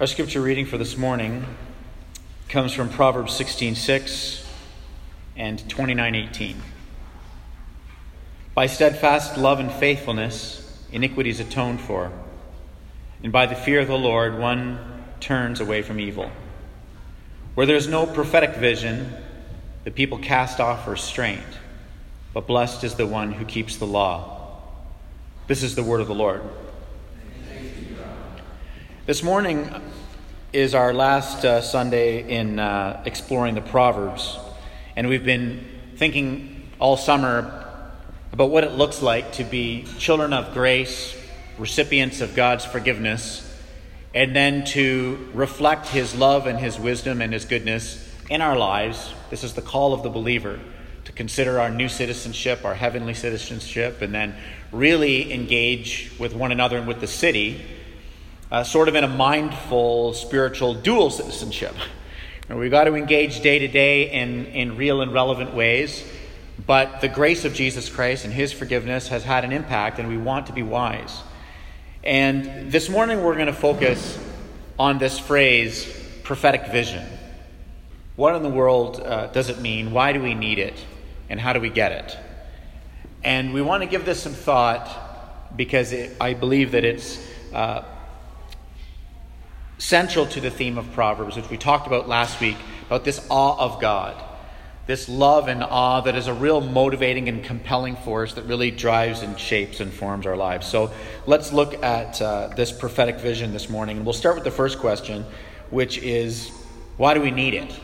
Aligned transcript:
Our 0.00 0.08
scripture 0.08 0.40
reading 0.40 0.66
for 0.66 0.76
this 0.76 0.96
morning 0.96 1.46
comes 2.48 2.72
from 2.72 2.88
Proverbs 2.88 3.32
16:6 3.32 4.44
and 5.36 5.62
29:18. 5.68 6.56
By 8.54 8.66
steadfast 8.66 9.36
love 9.36 9.60
and 9.60 9.70
faithfulness, 9.70 10.84
iniquity 10.90 11.30
is 11.30 11.38
atoned 11.38 11.80
for, 11.80 12.10
and 13.22 13.30
by 13.30 13.46
the 13.46 13.54
fear 13.54 13.78
of 13.78 13.86
the 13.86 13.96
Lord 13.96 14.36
one 14.36 14.80
turns 15.20 15.60
away 15.60 15.80
from 15.80 16.00
evil. 16.00 16.32
Where 17.54 17.64
there 17.64 17.76
is 17.76 17.86
no 17.86 18.04
prophetic 18.04 18.56
vision, 18.56 19.14
the 19.84 19.92
people 19.92 20.18
cast 20.18 20.58
off 20.58 20.88
restraint, 20.88 21.60
but 22.32 22.48
blessed 22.48 22.82
is 22.82 22.96
the 22.96 23.06
one 23.06 23.34
who 23.34 23.44
keeps 23.44 23.76
the 23.76 23.86
law. 23.86 24.60
This 25.46 25.62
is 25.62 25.76
the 25.76 25.84
word 25.84 26.00
of 26.00 26.08
the 26.08 26.16
Lord. 26.16 26.42
This 29.06 29.22
morning 29.22 29.70
is 30.54 30.74
our 30.74 30.94
last 30.94 31.44
uh, 31.44 31.60
Sunday 31.60 32.26
in 32.26 32.58
uh, 32.58 33.02
exploring 33.04 33.54
the 33.54 33.60
Proverbs, 33.60 34.38
and 34.96 35.10
we've 35.10 35.26
been 35.26 35.62
thinking 35.96 36.70
all 36.78 36.96
summer 36.96 37.66
about 38.32 38.48
what 38.48 38.64
it 38.64 38.72
looks 38.72 39.02
like 39.02 39.32
to 39.32 39.44
be 39.44 39.84
children 39.98 40.32
of 40.32 40.54
grace, 40.54 41.14
recipients 41.58 42.22
of 42.22 42.34
God's 42.34 42.64
forgiveness, 42.64 43.46
and 44.14 44.34
then 44.34 44.64
to 44.68 45.28
reflect 45.34 45.88
His 45.88 46.14
love 46.14 46.46
and 46.46 46.58
His 46.58 46.80
wisdom 46.80 47.20
and 47.20 47.34
His 47.34 47.44
goodness 47.44 48.10
in 48.30 48.40
our 48.40 48.56
lives. 48.56 49.12
This 49.28 49.44
is 49.44 49.52
the 49.52 49.60
call 49.60 49.92
of 49.92 50.02
the 50.02 50.08
believer 50.08 50.58
to 51.04 51.12
consider 51.12 51.60
our 51.60 51.68
new 51.68 51.90
citizenship, 51.90 52.64
our 52.64 52.74
heavenly 52.74 53.12
citizenship, 53.12 54.00
and 54.00 54.14
then 54.14 54.34
really 54.72 55.30
engage 55.30 56.10
with 56.18 56.32
one 56.32 56.52
another 56.52 56.78
and 56.78 56.88
with 56.88 57.00
the 57.02 57.06
city 57.06 57.60
uh, 58.50 58.64
sort 58.64 58.88
of 58.88 58.94
in 58.94 59.04
a 59.04 59.08
mindful, 59.08 60.14
spiritual 60.14 60.74
dual 60.74 61.10
citizenship. 61.10 61.74
And 62.48 62.58
we've 62.58 62.70
got 62.70 62.84
to 62.84 62.94
engage 62.94 63.40
day 63.40 63.58
to 63.58 63.68
day 63.68 64.10
in, 64.10 64.46
in 64.46 64.76
real 64.76 65.00
and 65.00 65.12
relevant 65.12 65.54
ways, 65.54 66.04
but 66.66 67.00
the 67.00 67.08
grace 67.08 67.44
of 67.44 67.54
Jesus 67.54 67.88
Christ 67.88 68.24
and 68.24 68.32
his 68.32 68.52
forgiveness 68.52 69.08
has 69.08 69.24
had 69.24 69.44
an 69.44 69.52
impact, 69.52 69.98
and 69.98 70.08
we 70.08 70.18
want 70.18 70.46
to 70.46 70.52
be 70.52 70.62
wise. 70.62 71.22
And 72.02 72.70
this 72.70 72.88
morning 72.88 73.22
we're 73.22 73.34
going 73.34 73.46
to 73.46 73.52
focus 73.52 74.18
on 74.78 74.98
this 74.98 75.18
phrase, 75.18 75.90
prophetic 76.22 76.66
vision. 76.66 77.04
What 78.16 78.36
in 78.36 78.42
the 78.42 78.50
world 78.50 79.00
uh, 79.00 79.28
does 79.28 79.48
it 79.48 79.60
mean? 79.60 79.92
Why 79.92 80.12
do 80.12 80.22
we 80.22 80.34
need 80.34 80.58
it? 80.58 80.74
And 81.30 81.40
how 81.40 81.54
do 81.54 81.60
we 81.60 81.70
get 81.70 81.92
it? 81.92 82.18
And 83.24 83.54
we 83.54 83.62
want 83.62 83.82
to 83.82 83.88
give 83.88 84.04
this 84.04 84.22
some 84.22 84.34
thought 84.34 85.56
because 85.56 85.92
it, 85.92 86.14
I 86.20 86.34
believe 86.34 86.72
that 86.72 86.84
it's 86.84 87.18
uh, 87.54 87.84
central 89.78 90.26
to 90.26 90.40
the 90.40 90.50
theme 90.50 90.78
of 90.78 90.92
Proverbs, 90.92 91.36
which 91.36 91.50
we 91.50 91.56
talked 91.56 91.86
about 91.86 92.08
last 92.08 92.40
week, 92.40 92.56
about 92.86 93.04
this 93.04 93.26
awe 93.30 93.58
of 93.58 93.80
God, 93.80 94.22
this 94.86 95.08
love 95.08 95.48
and 95.48 95.62
awe 95.62 96.02
that 96.02 96.14
is 96.14 96.26
a 96.26 96.34
real 96.34 96.60
motivating 96.60 97.28
and 97.28 97.42
compelling 97.42 97.96
force 97.96 98.34
that 98.34 98.42
really 98.44 98.70
drives 98.70 99.22
and 99.22 99.38
shapes 99.38 99.80
and 99.80 99.92
forms 99.92 100.26
our 100.26 100.36
lives. 100.36 100.66
So 100.66 100.92
let's 101.26 101.52
look 101.52 101.82
at 101.82 102.20
uh, 102.20 102.48
this 102.54 102.70
prophetic 102.70 103.16
vision 103.16 103.52
this 103.52 103.70
morning. 103.70 103.96
And 103.96 104.06
we'll 104.06 104.12
start 104.12 104.34
with 104.34 104.44
the 104.44 104.50
first 104.50 104.78
question, 104.78 105.24
which 105.70 105.98
is 105.98 106.50
why 106.96 107.14
do 107.14 107.20
we 107.20 107.30
need 107.30 107.54
it? 107.54 107.74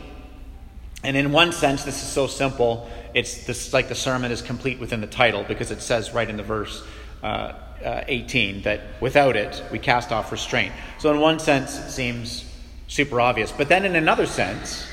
And 1.03 1.17
in 1.17 1.31
one 1.31 1.51
sense, 1.51 1.83
this 1.83 2.01
is 2.01 2.07
so 2.07 2.27
simple. 2.27 2.89
It's 3.13 3.45
this, 3.45 3.73
like 3.73 3.89
the 3.89 3.95
sermon 3.95 4.31
is 4.31 4.41
complete 4.41 4.79
within 4.79 5.01
the 5.01 5.07
title 5.07 5.43
because 5.43 5.71
it 5.71 5.81
says 5.81 6.13
right 6.13 6.29
in 6.29 6.37
the 6.37 6.43
verse. 6.43 6.83
Uh, 7.23 7.53
uh, 7.83 8.03
18 8.07 8.63
that 8.63 8.81
without 8.99 9.35
it 9.35 9.63
we 9.71 9.79
cast 9.79 10.11
off 10.11 10.31
restraint. 10.31 10.73
So, 10.99 11.11
in 11.11 11.19
one 11.19 11.39
sense, 11.39 11.77
it 11.77 11.91
seems 11.91 12.45
super 12.87 13.21
obvious. 13.21 13.51
But 13.51 13.69
then, 13.69 13.85
in 13.85 13.95
another 13.95 14.25
sense, 14.25 14.85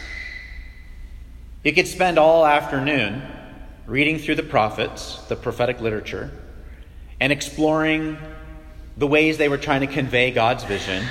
you 1.64 1.72
could 1.72 1.88
spend 1.88 2.18
all 2.18 2.46
afternoon 2.46 3.22
reading 3.86 4.18
through 4.18 4.36
the 4.36 4.42
prophets, 4.42 5.16
the 5.28 5.36
prophetic 5.36 5.80
literature, 5.80 6.30
and 7.20 7.32
exploring 7.32 8.16
the 8.96 9.06
ways 9.06 9.38
they 9.38 9.48
were 9.48 9.58
trying 9.58 9.80
to 9.80 9.86
convey 9.86 10.30
God's 10.30 10.64
vision 10.64 11.04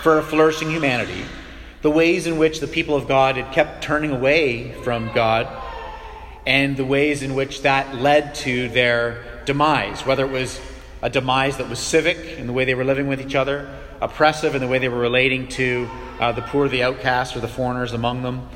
for 0.00 0.18
a 0.18 0.22
flourishing 0.22 0.70
humanity, 0.70 1.24
the 1.82 1.90
ways 1.90 2.26
in 2.26 2.38
which 2.38 2.60
the 2.60 2.66
people 2.66 2.96
of 2.96 3.06
God 3.06 3.36
had 3.36 3.52
kept 3.52 3.82
turning 3.82 4.10
away 4.10 4.72
from 4.82 5.12
God, 5.14 5.46
and 6.46 6.76
the 6.76 6.84
ways 6.84 7.22
in 7.22 7.34
which 7.34 7.62
that 7.62 7.94
led 7.94 8.34
to 8.36 8.68
their 8.70 9.42
demise, 9.44 10.04
whether 10.06 10.24
it 10.24 10.32
was 10.32 10.60
a 11.02 11.10
demise 11.10 11.56
that 11.56 11.68
was 11.68 11.80
civic 11.80 12.38
in 12.38 12.46
the 12.46 12.52
way 12.52 12.64
they 12.64 12.74
were 12.74 12.84
living 12.84 13.08
with 13.08 13.20
each 13.20 13.34
other, 13.34 13.68
oppressive 14.00 14.54
in 14.54 14.60
the 14.60 14.68
way 14.68 14.78
they 14.78 14.88
were 14.88 14.98
relating 14.98 15.48
to 15.48 15.88
uh, 16.20 16.32
the 16.32 16.42
poor, 16.42 16.68
the 16.68 16.82
outcasts, 16.82 17.36
or 17.36 17.40
the 17.40 17.48
foreigners 17.48 17.92
among 17.92 18.22
them, 18.22 18.48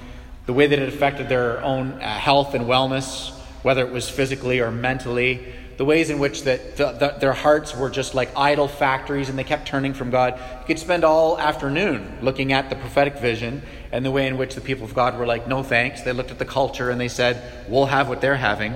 the 0.46 0.52
way 0.52 0.66
that 0.66 0.78
it 0.78 0.88
affected 0.88 1.28
their 1.28 1.60
own 1.62 1.92
uh, 1.94 2.18
health 2.18 2.54
and 2.54 2.66
wellness, 2.66 3.36
whether 3.62 3.84
it 3.84 3.92
was 3.92 4.08
physically 4.08 4.60
or 4.60 4.70
mentally, 4.70 5.52
the 5.76 5.84
ways 5.84 6.08
in 6.08 6.18
which 6.18 6.44
that 6.44 6.76
the, 6.76 6.92
the, 6.92 7.08
their 7.20 7.32
hearts 7.32 7.76
were 7.76 7.90
just 7.90 8.14
like 8.14 8.30
idol 8.36 8.66
factories 8.66 9.28
and 9.28 9.38
they 9.38 9.44
kept 9.44 9.68
turning 9.68 9.92
from 9.92 10.10
God. 10.10 10.40
You 10.60 10.66
could 10.66 10.78
spend 10.78 11.04
all 11.04 11.38
afternoon 11.38 12.18
looking 12.22 12.52
at 12.52 12.70
the 12.70 12.76
prophetic 12.76 13.18
vision 13.18 13.60
and 13.92 14.04
the 14.04 14.10
way 14.10 14.26
in 14.26 14.38
which 14.38 14.54
the 14.54 14.60
people 14.60 14.86
of 14.86 14.94
God 14.94 15.18
were 15.18 15.26
like, 15.26 15.46
no 15.46 15.62
thanks. 15.62 16.00
They 16.00 16.12
looked 16.12 16.30
at 16.30 16.38
the 16.38 16.46
culture 16.46 16.90
and 16.90 16.98
they 16.98 17.08
said, 17.08 17.68
we'll 17.68 17.86
have 17.86 18.08
what 18.08 18.22
they're 18.22 18.36
having. 18.36 18.74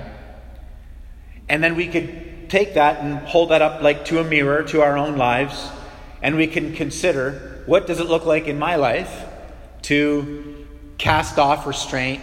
And 1.49 1.63
then 1.63 1.75
we 1.75 1.87
could 1.87 2.30
take 2.51 2.73
that 2.73 2.99
and 3.01 3.17
hold 3.19 3.49
that 3.49 3.61
up 3.61 3.81
like 3.81 4.03
to 4.03 4.19
a 4.19 4.23
mirror 4.25 4.61
to 4.61 4.81
our 4.81 4.97
own 4.97 5.15
lives, 5.15 5.69
and 6.21 6.35
we 6.35 6.45
can 6.45 6.73
consider 6.73 7.63
what 7.65 7.87
does 7.87 8.01
it 8.01 8.07
look 8.07 8.25
like 8.25 8.45
in 8.47 8.59
my 8.59 8.75
life 8.75 9.23
to 9.83 10.67
cast 10.97 11.39
off 11.39 11.65
restraint 11.65 12.21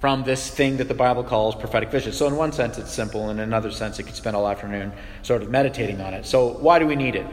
from 0.00 0.24
this 0.24 0.50
thing 0.50 0.78
that 0.78 0.88
the 0.88 0.94
Bible 0.94 1.22
calls 1.22 1.54
prophetic 1.54 1.92
vision. 1.92 2.12
So, 2.12 2.26
in 2.26 2.34
one 2.34 2.50
sense, 2.50 2.76
it's 2.76 2.90
simple. 2.90 3.30
In 3.30 3.38
another 3.38 3.70
sense, 3.70 3.98
you 3.98 4.04
could 4.04 4.16
spend 4.16 4.34
all 4.34 4.48
afternoon 4.48 4.92
sort 5.22 5.42
of 5.42 5.50
meditating 5.50 6.00
on 6.00 6.12
it. 6.12 6.26
So, 6.26 6.48
why 6.48 6.80
do 6.80 6.86
we 6.88 6.96
need 6.96 7.14
it? 7.14 7.24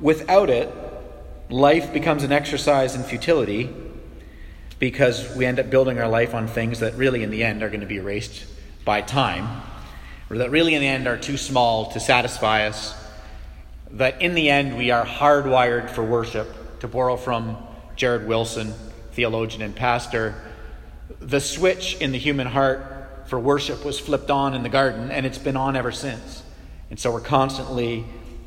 Without 0.00 0.48
it, 0.48 0.72
life 1.50 1.92
becomes 1.92 2.22
an 2.22 2.32
exercise 2.32 2.94
in 2.94 3.02
futility 3.02 3.68
because 4.78 5.36
we 5.36 5.44
end 5.44 5.60
up 5.60 5.68
building 5.68 5.98
our 5.98 6.08
life 6.08 6.34
on 6.34 6.48
things 6.48 6.80
that 6.80 6.94
really, 6.94 7.22
in 7.22 7.28
the 7.28 7.44
end, 7.44 7.62
are 7.62 7.68
going 7.68 7.80
to 7.80 7.86
be 7.86 7.98
erased 7.98 8.46
by 8.86 9.02
time 9.02 9.60
or 10.30 10.38
that 10.38 10.50
really 10.50 10.74
in 10.74 10.80
the 10.80 10.86
end 10.86 11.06
are 11.06 11.16
too 11.16 11.36
small 11.36 11.90
to 11.92 12.00
satisfy 12.00 12.66
us, 12.66 12.94
that 13.90 14.20
in 14.20 14.34
the 14.34 14.50
end 14.50 14.76
we 14.76 14.90
are 14.90 15.04
hardwired 15.04 15.90
for 15.90 16.02
worship, 16.02 16.80
to 16.80 16.88
borrow 16.88 17.16
from 17.16 17.56
Jared 17.96 18.26
Wilson, 18.26 18.74
theologian 19.12 19.62
and 19.62 19.74
pastor. 19.74 20.34
The 21.20 21.40
switch 21.40 21.96
in 22.00 22.12
the 22.12 22.18
human 22.18 22.46
heart 22.46 23.26
for 23.26 23.38
worship 23.38 23.84
was 23.84 23.98
flipped 23.98 24.30
on 24.30 24.54
in 24.54 24.62
the 24.62 24.68
garden, 24.68 25.10
and 25.10 25.24
it's 25.24 25.38
been 25.38 25.56
on 25.56 25.76
ever 25.76 25.92
since. 25.92 26.42
And 26.90 26.98
so 26.98 27.12
we're 27.12 27.20
constantly 27.20 28.04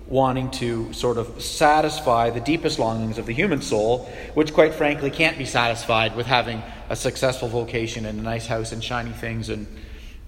wanting 0.07 0.49
to 0.51 0.93
sort 0.93 1.17
of 1.17 1.41
satisfy 1.41 2.29
the 2.29 2.39
deepest 2.39 2.79
longings 2.79 3.17
of 3.17 3.25
the 3.25 3.33
human 3.33 3.61
soul, 3.61 4.09
which 4.35 4.53
quite 4.53 4.73
frankly 4.73 5.11
can't 5.11 5.37
be 5.37 5.45
satisfied 5.45 6.15
with 6.15 6.25
having 6.25 6.61
a 6.89 6.95
successful 6.95 7.47
vocation 7.47 8.05
and 8.05 8.19
a 8.19 8.21
nice 8.21 8.47
house 8.47 8.71
and 8.71 8.83
shiny 8.83 9.11
things 9.11 9.49
and 9.49 9.67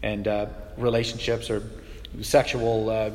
and 0.02 0.28
uh, 0.28 0.48
relationships 0.78 1.50
or 1.50 1.64
sexual 2.22 2.90
uh, 2.90 3.12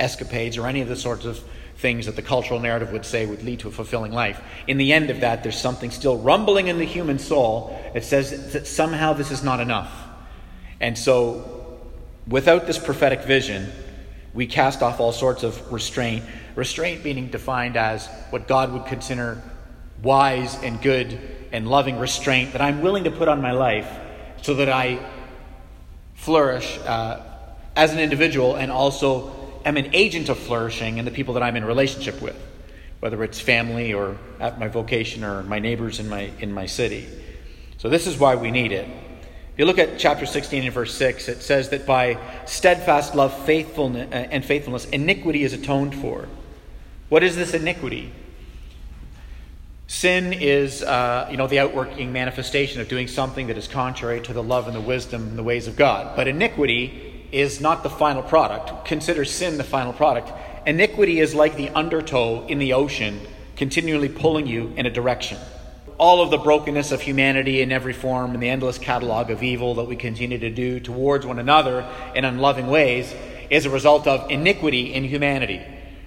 escapades 0.00 0.58
or 0.58 0.66
any 0.66 0.80
of 0.80 0.88
the 0.88 0.96
sorts 0.96 1.24
of 1.24 1.42
things 1.76 2.06
that 2.06 2.16
the 2.16 2.22
cultural 2.22 2.60
narrative 2.60 2.92
would 2.92 3.04
say 3.04 3.26
would 3.26 3.42
lead 3.42 3.60
to 3.60 3.68
a 3.68 3.70
fulfilling 3.70 4.12
life. 4.12 4.40
In 4.66 4.76
the 4.78 4.92
end 4.92 5.10
of 5.10 5.20
that, 5.20 5.42
there's 5.42 5.58
something 5.58 5.90
still 5.90 6.18
rumbling 6.18 6.68
in 6.68 6.78
the 6.78 6.84
human 6.84 7.18
soul 7.18 7.78
that 7.94 8.04
says 8.04 8.52
that 8.52 8.66
somehow 8.66 9.12
this 9.12 9.30
is 9.30 9.42
not 9.42 9.60
enough. 9.60 9.92
And 10.80 10.96
so, 10.96 11.80
without 12.26 12.66
this 12.66 12.78
prophetic 12.78 13.22
vision, 13.22 13.70
we 14.34 14.46
cast 14.46 14.82
off 14.82 15.00
all 15.00 15.12
sorts 15.12 15.42
of 15.42 15.72
restraint. 15.72 16.24
Restraint 16.54 17.02
being 17.02 17.28
defined 17.28 17.76
as 17.76 18.06
what 18.30 18.46
God 18.46 18.72
would 18.72 18.86
consider 18.86 19.42
wise 20.02 20.60
and 20.62 20.80
good 20.82 21.18
and 21.52 21.68
loving 21.68 21.98
restraint 21.98 22.52
that 22.52 22.60
I'm 22.60 22.80
willing 22.80 23.04
to 23.04 23.10
put 23.10 23.28
on 23.28 23.40
my 23.40 23.52
life 23.52 23.88
so 24.42 24.54
that 24.54 24.68
I 24.68 24.98
flourish 26.22 26.78
uh, 26.86 27.20
as 27.74 27.92
an 27.92 27.98
individual 27.98 28.54
and 28.54 28.70
also 28.70 29.32
am 29.64 29.76
an 29.76 29.92
agent 29.92 30.28
of 30.28 30.38
flourishing 30.38 30.98
in 30.98 31.04
the 31.04 31.10
people 31.10 31.34
that 31.34 31.42
I'm 31.42 31.56
in 31.56 31.64
relationship 31.64 32.22
with, 32.22 32.36
whether 33.00 33.24
it's 33.24 33.40
family 33.40 33.92
or 33.92 34.16
at 34.38 34.56
my 34.56 34.68
vocation 34.68 35.24
or 35.24 35.42
my 35.42 35.58
neighbors 35.58 35.98
in 35.98 36.08
my, 36.08 36.30
in 36.38 36.52
my 36.52 36.66
city. 36.66 37.08
So, 37.78 37.88
this 37.88 38.06
is 38.06 38.16
why 38.18 38.36
we 38.36 38.52
need 38.52 38.70
it. 38.70 38.86
If 38.86 39.58
you 39.58 39.64
look 39.64 39.80
at 39.80 39.98
chapter 39.98 40.24
16 40.24 40.62
and 40.62 40.72
verse 40.72 40.94
6, 40.94 41.28
it 41.28 41.42
says 41.42 41.70
that 41.70 41.86
by 41.86 42.18
steadfast 42.46 43.16
love 43.16 43.36
faithfulness, 43.44 44.08
uh, 44.12 44.28
and 44.30 44.44
faithfulness, 44.44 44.84
iniquity 44.86 45.42
is 45.42 45.52
atoned 45.52 45.96
for. 45.96 46.28
What 47.08 47.24
is 47.24 47.34
this 47.34 47.52
iniquity? 47.52 48.12
Sin 49.92 50.32
is, 50.32 50.82
uh, 50.82 51.28
you 51.30 51.36
know, 51.36 51.46
the 51.46 51.58
outworking 51.58 52.14
manifestation 52.14 52.80
of 52.80 52.88
doing 52.88 53.06
something 53.06 53.48
that 53.48 53.58
is 53.58 53.68
contrary 53.68 54.22
to 54.22 54.32
the 54.32 54.42
love 54.42 54.66
and 54.66 54.74
the 54.74 54.80
wisdom 54.80 55.28
and 55.28 55.38
the 55.38 55.42
ways 55.42 55.68
of 55.68 55.76
God. 55.76 56.16
But 56.16 56.26
iniquity 56.28 57.28
is 57.30 57.60
not 57.60 57.82
the 57.82 57.90
final 57.90 58.22
product. 58.22 58.86
Consider 58.86 59.26
sin 59.26 59.58
the 59.58 59.64
final 59.64 59.92
product. 59.92 60.32
Iniquity 60.66 61.20
is 61.20 61.34
like 61.34 61.56
the 61.56 61.68
undertow 61.68 62.46
in 62.46 62.58
the 62.58 62.72
ocean 62.72 63.20
continually 63.54 64.08
pulling 64.08 64.46
you 64.46 64.72
in 64.78 64.86
a 64.86 64.90
direction. 64.90 65.36
All 65.98 66.22
of 66.22 66.30
the 66.30 66.38
brokenness 66.38 66.90
of 66.90 67.02
humanity 67.02 67.60
in 67.60 67.70
every 67.70 67.92
form 67.92 68.32
and 68.32 68.42
the 68.42 68.48
endless 68.48 68.78
catalog 68.78 69.28
of 69.28 69.42
evil 69.42 69.74
that 69.74 69.84
we 69.84 69.96
continue 69.96 70.38
to 70.38 70.50
do 70.50 70.80
towards 70.80 71.26
one 71.26 71.38
another 71.38 71.86
in 72.14 72.24
unloving 72.24 72.68
ways 72.68 73.14
is 73.50 73.66
a 73.66 73.70
result 73.70 74.06
of 74.06 74.30
iniquity 74.30 74.94
in 74.94 75.04
humanity. 75.04 75.60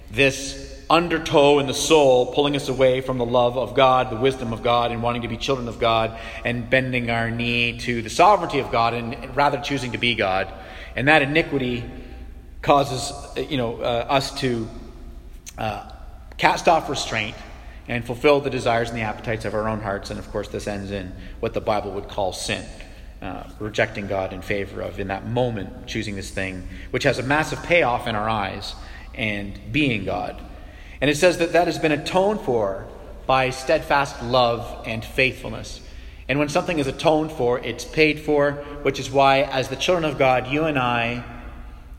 This 0.10 0.65
undertow 0.90 1.60
in 1.60 1.68
the 1.68 1.74
soul, 1.74 2.34
pulling 2.34 2.56
us 2.56 2.70
away 2.70 3.02
from 3.02 3.18
the 3.18 3.26
love 3.26 3.58
of 3.58 3.76
God, 3.76 4.10
the 4.10 4.16
wisdom 4.16 4.54
of 4.54 4.64
God, 4.64 4.92
and 4.92 5.02
wanting 5.02 5.24
to 5.24 5.28
be 5.28 5.38
children 5.38 5.68
of 5.68 5.80
God, 5.80 6.18
and 6.44 6.70
bending 6.70 7.10
our 7.10 7.32
knee 7.32 7.78
to 7.80 8.02
the 8.02 8.10
sovereignty 8.10 8.60
of 8.60 8.72
God, 8.72 8.94
and 8.94 9.36
rather 9.36 9.60
choosing 9.60 9.92
to 9.94 9.98
be 9.98 10.16
God. 10.16 10.52
And 10.96 11.08
that 11.08 11.22
iniquity 11.22 11.84
causes 12.62 13.12
you 13.50 13.58
know, 13.58 13.78
uh, 13.82 14.08
us 14.10 14.40
to 14.42 14.68
uh, 15.58 15.90
cast 16.38 16.68
off 16.68 16.90
restraint 16.90 17.36
and 17.88 18.04
fulfill 18.04 18.42
the 18.42 18.50
desires 18.50 18.90
and 18.90 18.98
the 18.98 19.04
appetites 19.04 19.46
of 19.46 19.54
our 19.54 19.68
own 19.68 19.82
hearts. 19.82 20.10
And 20.10 20.20
of 20.20 20.32
course, 20.32 20.48
this 20.48 20.68
ends 20.68 20.92
in 20.92 21.14
what 21.40 21.54
the 21.54 21.62
Bible 21.62 21.92
would 21.92 22.08
call 22.08 22.34
sin. 22.34 22.66
Uh, 23.22 23.44
rejecting 23.60 24.08
God 24.08 24.34
in 24.34 24.42
favor 24.42 24.82
of, 24.82 25.00
in 25.00 25.08
that 25.08 25.26
moment, 25.26 25.88
choosing 25.88 26.16
this 26.16 26.30
thing, 26.30 26.68
which 26.92 27.04
has 27.04 27.18
a 27.18 27.24
massive 27.24 27.64
payoff 27.64 28.08
in 28.08 28.16
our 28.16 28.30
eyes, 28.30 28.76
and 29.16 29.60
being 29.72 30.06
God. 30.06 30.40
And 31.02 31.10
it 31.10 31.18
says 31.18 31.38
that 31.40 31.54
that 31.54 31.68
has 31.68 31.78
been 31.78 31.92
atoned 31.92 32.42
for 32.42 32.88
by 33.28 33.50
steadfast 33.50 34.22
love 34.24 34.84
and 34.86 35.04
faithfulness. 35.04 35.82
And 36.28 36.40
when 36.40 36.50
something 36.50 36.80
is 36.80 36.88
atoned 36.88 37.32
for, 37.32 37.60
it's 37.60 37.86
paid 37.86 38.20
for, 38.20 38.54
which 38.82 39.00
is 39.00 39.12
why, 39.12 39.42
as 39.42 39.68
the 39.68 39.76
children 39.76 40.06
of 40.06 40.18
God, 40.18 40.48
you 40.48 40.66
and 40.66 40.80
I 40.80 41.24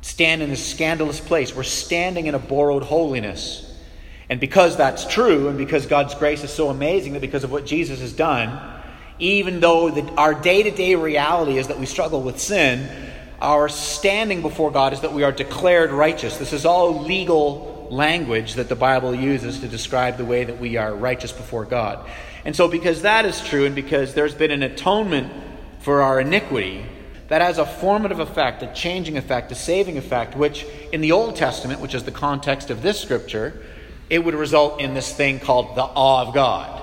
stand 0.00 0.42
in 0.42 0.50
this 0.50 0.64
scandalous 0.64 1.20
place. 1.20 1.54
We're 1.54 1.62
standing 1.62 2.26
in 2.26 2.34
a 2.34 2.38
borrowed 2.38 2.82
holiness. 2.82 3.62
And 4.28 4.40
because 4.40 4.76
that's 4.76 5.06
true, 5.06 5.48
and 5.48 5.56
because 5.56 5.86
God's 5.86 6.14
grace 6.14 6.42
is 6.42 6.52
so 6.52 6.70
amazing, 6.70 7.12
that 7.12 7.20
because 7.20 7.44
of 7.44 7.52
what 7.52 7.66
Jesus 7.66 8.00
has 8.00 8.12
done, 8.12 8.60
even 9.18 9.60
though 9.60 9.90
the, 9.90 10.02
our 10.14 10.34
day 10.34 10.62
to 10.62 10.70
day 10.70 10.94
reality 10.94 11.58
is 11.58 11.68
that 11.68 11.78
we 11.78 11.86
struggle 11.86 12.22
with 12.22 12.40
sin, 12.40 12.88
our 13.40 13.68
standing 13.68 14.42
before 14.42 14.70
God 14.70 14.92
is 14.92 15.00
that 15.02 15.12
we 15.12 15.22
are 15.22 15.32
declared 15.32 15.90
righteous. 15.90 16.36
This 16.38 16.52
is 16.52 16.66
all 16.66 17.02
legal 17.02 17.75
language 17.90 18.54
that 18.54 18.68
the 18.68 18.76
Bible 18.76 19.14
uses 19.14 19.60
to 19.60 19.68
describe 19.68 20.16
the 20.16 20.24
way 20.24 20.44
that 20.44 20.58
we 20.58 20.76
are 20.76 20.94
righteous 20.94 21.32
before 21.32 21.64
God. 21.64 22.08
And 22.44 22.54
so, 22.54 22.68
because 22.68 23.02
that 23.02 23.24
is 23.24 23.40
true, 23.40 23.64
and 23.64 23.74
because 23.74 24.14
there's 24.14 24.34
been 24.34 24.50
an 24.50 24.62
atonement 24.62 25.32
for 25.80 26.02
our 26.02 26.20
iniquity, 26.20 26.84
that 27.28 27.42
has 27.42 27.58
a 27.58 27.66
formative 27.66 28.20
effect, 28.20 28.62
a 28.62 28.72
changing 28.72 29.16
effect, 29.16 29.50
a 29.50 29.54
saving 29.54 29.98
effect, 29.98 30.36
which 30.36 30.64
in 30.92 31.00
the 31.00 31.12
Old 31.12 31.36
Testament, 31.36 31.80
which 31.80 31.94
is 31.94 32.04
the 32.04 32.12
context 32.12 32.70
of 32.70 32.82
this 32.82 33.00
scripture, 33.00 33.62
it 34.08 34.24
would 34.24 34.34
result 34.34 34.80
in 34.80 34.94
this 34.94 35.12
thing 35.12 35.40
called 35.40 35.76
the 35.76 35.82
awe 35.82 36.26
of 36.26 36.34
God, 36.34 36.82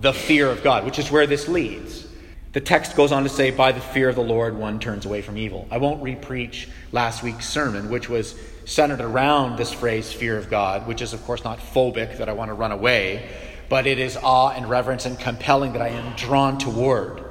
the 0.00 0.12
fear 0.12 0.48
of 0.48 0.64
God, 0.64 0.84
which 0.84 0.98
is 0.98 1.10
where 1.10 1.26
this 1.26 1.46
leads. 1.46 2.06
The 2.52 2.60
text 2.60 2.96
goes 2.96 3.12
on 3.12 3.22
to 3.22 3.28
say, 3.28 3.50
By 3.50 3.72
the 3.72 3.80
fear 3.80 4.08
of 4.08 4.16
the 4.16 4.22
Lord, 4.22 4.56
one 4.56 4.80
turns 4.80 5.06
away 5.06 5.22
from 5.22 5.38
evil. 5.38 5.68
I 5.70 5.78
won't 5.78 6.02
repreach 6.02 6.68
last 6.90 7.22
week's 7.22 7.48
sermon, 7.48 7.90
which 7.90 8.08
was 8.08 8.34
centered 8.64 9.00
around 9.00 9.56
this 9.56 9.72
phrase, 9.72 10.12
fear 10.12 10.36
of 10.36 10.50
God, 10.50 10.86
which 10.88 11.00
is, 11.00 11.12
of 11.12 11.24
course, 11.24 11.44
not 11.44 11.58
phobic, 11.58 12.18
that 12.18 12.28
I 12.28 12.32
want 12.32 12.48
to 12.48 12.54
run 12.54 12.72
away, 12.72 13.28
but 13.68 13.86
it 13.86 14.00
is 14.00 14.16
awe 14.16 14.50
and 14.50 14.68
reverence 14.68 15.06
and 15.06 15.18
compelling 15.18 15.74
that 15.74 15.82
I 15.82 15.88
am 15.88 16.16
drawn 16.16 16.58
toward. 16.58 17.22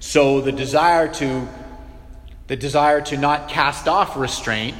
So 0.00 0.40
the 0.40 0.52
desire 0.52 1.12
to 1.14 1.48
the 2.48 2.56
desire 2.56 3.00
to 3.02 3.16
not 3.16 3.48
cast 3.48 3.86
off 3.86 4.16
restraint, 4.16 4.76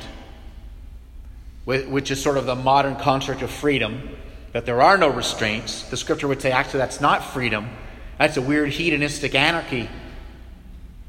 which 1.65 2.11
is 2.11 2.21
sort 2.21 2.37
of 2.37 2.45
the 2.45 2.57
modern 2.57 2.97
construct 2.97 3.43
of 3.43 3.51
freedom, 3.53 4.17
that 4.53 4.67
there 4.67 4.83
are 4.83 4.99
no 4.99 5.09
restraints. 5.09 5.85
The 5.85 5.97
scripture 5.97 6.27
would 6.27 6.43
say 6.43 6.51
actually 6.51 6.79
that's 6.79 7.01
not 7.01 7.23
freedom. 7.23 7.69
That's 8.21 8.37
a 8.37 8.43
weird 8.43 8.69
hedonistic 8.69 9.35
anarchy 9.35 9.89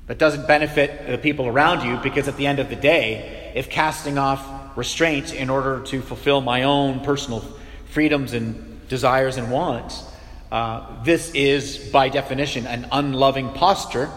that 0.08 0.18
doesn't 0.18 0.48
benefit 0.48 1.08
the 1.08 1.18
people 1.18 1.46
around 1.46 1.86
you 1.86 1.98
because 1.98 2.30
at 2.30 2.38
the 2.38 2.48
end 2.48 2.60
of 2.60 2.70
the 2.70 2.78
day, 2.78 3.52
if 3.54 3.70
casting 3.70 4.18
off 4.18 4.78
restraints 4.78 5.34
in 5.34 5.50
order 5.50 5.82
to 5.88 6.02
fulfill 6.02 6.40
my 6.40 6.64
own 6.64 7.02
personal 7.02 7.44
freedoms 7.90 8.32
and 8.32 8.88
desires 8.88 9.36
and 9.36 9.52
wants 9.52 10.06
uh, 10.54 11.04
this 11.04 11.32
is, 11.34 11.90
by 11.92 12.08
definition, 12.08 12.66
an 12.66 12.88
unloving 12.94 13.50
posture 13.50 14.10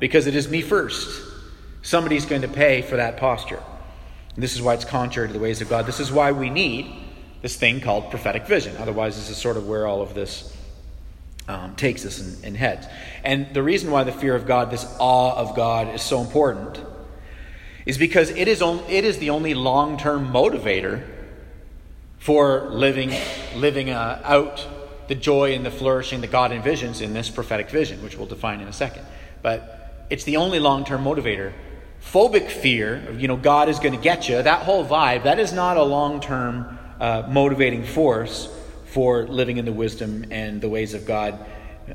because 0.00 0.26
it 0.26 0.34
is 0.34 0.48
me 0.48 0.62
first. 0.62 1.22
Somebody's 1.82 2.26
going 2.26 2.42
to 2.42 2.48
pay 2.48 2.82
for 2.82 2.96
that 2.96 3.18
posture. 3.18 3.62
And 4.34 4.42
this 4.42 4.56
is 4.56 4.60
why 4.60 4.74
it's 4.74 4.84
contrary 4.84 5.28
to 5.28 5.32
the 5.32 5.38
ways 5.38 5.60
of 5.60 5.68
God. 5.68 5.86
This 5.86 6.00
is 6.00 6.10
why 6.10 6.32
we 6.32 6.50
need 6.50 6.92
this 7.40 7.54
thing 7.54 7.80
called 7.80 8.10
prophetic 8.10 8.48
vision. 8.48 8.76
Otherwise, 8.78 9.14
this 9.14 9.30
is 9.30 9.36
sort 9.36 9.56
of 9.56 9.68
where 9.68 9.86
all 9.86 10.02
of 10.02 10.12
this 10.12 10.56
um, 11.48 11.74
takes 11.76 12.04
us 12.04 12.20
and, 12.20 12.44
and 12.44 12.56
heads. 12.56 12.86
And 13.24 13.52
the 13.54 13.62
reason 13.62 13.90
why 13.90 14.04
the 14.04 14.12
fear 14.12 14.34
of 14.34 14.46
God, 14.46 14.70
this 14.70 14.86
awe 14.98 15.34
of 15.34 15.56
God, 15.56 15.94
is 15.94 16.02
so 16.02 16.20
important 16.20 16.80
is 17.84 17.98
because 17.98 18.30
it 18.30 18.48
is, 18.48 18.62
on, 18.62 18.78
it 18.88 19.04
is 19.04 19.18
the 19.18 19.30
only 19.30 19.54
long 19.54 19.98
term 19.98 20.32
motivator 20.32 21.04
for 22.18 22.70
living, 22.70 23.12
living 23.56 23.90
uh, 23.90 24.20
out 24.24 24.66
the 25.08 25.14
joy 25.14 25.54
and 25.54 25.66
the 25.66 25.70
flourishing 25.70 26.20
that 26.20 26.30
God 26.30 26.52
envisions 26.52 27.02
in 27.02 27.12
this 27.12 27.28
prophetic 27.28 27.68
vision, 27.70 28.02
which 28.02 28.16
we'll 28.16 28.28
define 28.28 28.60
in 28.60 28.68
a 28.68 28.72
second. 28.72 29.04
But 29.42 30.06
it's 30.10 30.24
the 30.24 30.36
only 30.36 30.60
long 30.60 30.84
term 30.84 31.02
motivator. 31.02 31.52
Phobic 32.00 32.48
fear, 32.48 33.12
you 33.16 33.28
know, 33.28 33.36
God 33.36 33.68
is 33.68 33.78
going 33.78 33.94
to 33.94 34.00
get 34.00 34.28
you, 34.28 34.40
that 34.40 34.62
whole 34.62 34.84
vibe, 34.84 35.24
that 35.24 35.38
is 35.38 35.52
not 35.52 35.76
a 35.76 35.82
long 35.82 36.20
term 36.20 36.78
uh, 37.00 37.24
motivating 37.28 37.84
force 37.84 38.48
for 38.92 39.26
living 39.26 39.56
in 39.56 39.64
the 39.64 39.72
wisdom 39.72 40.26
and 40.30 40.60
the 40.60 40.68
ways 40.68 40.94
of 40.94 41.06
God 41.06 41.38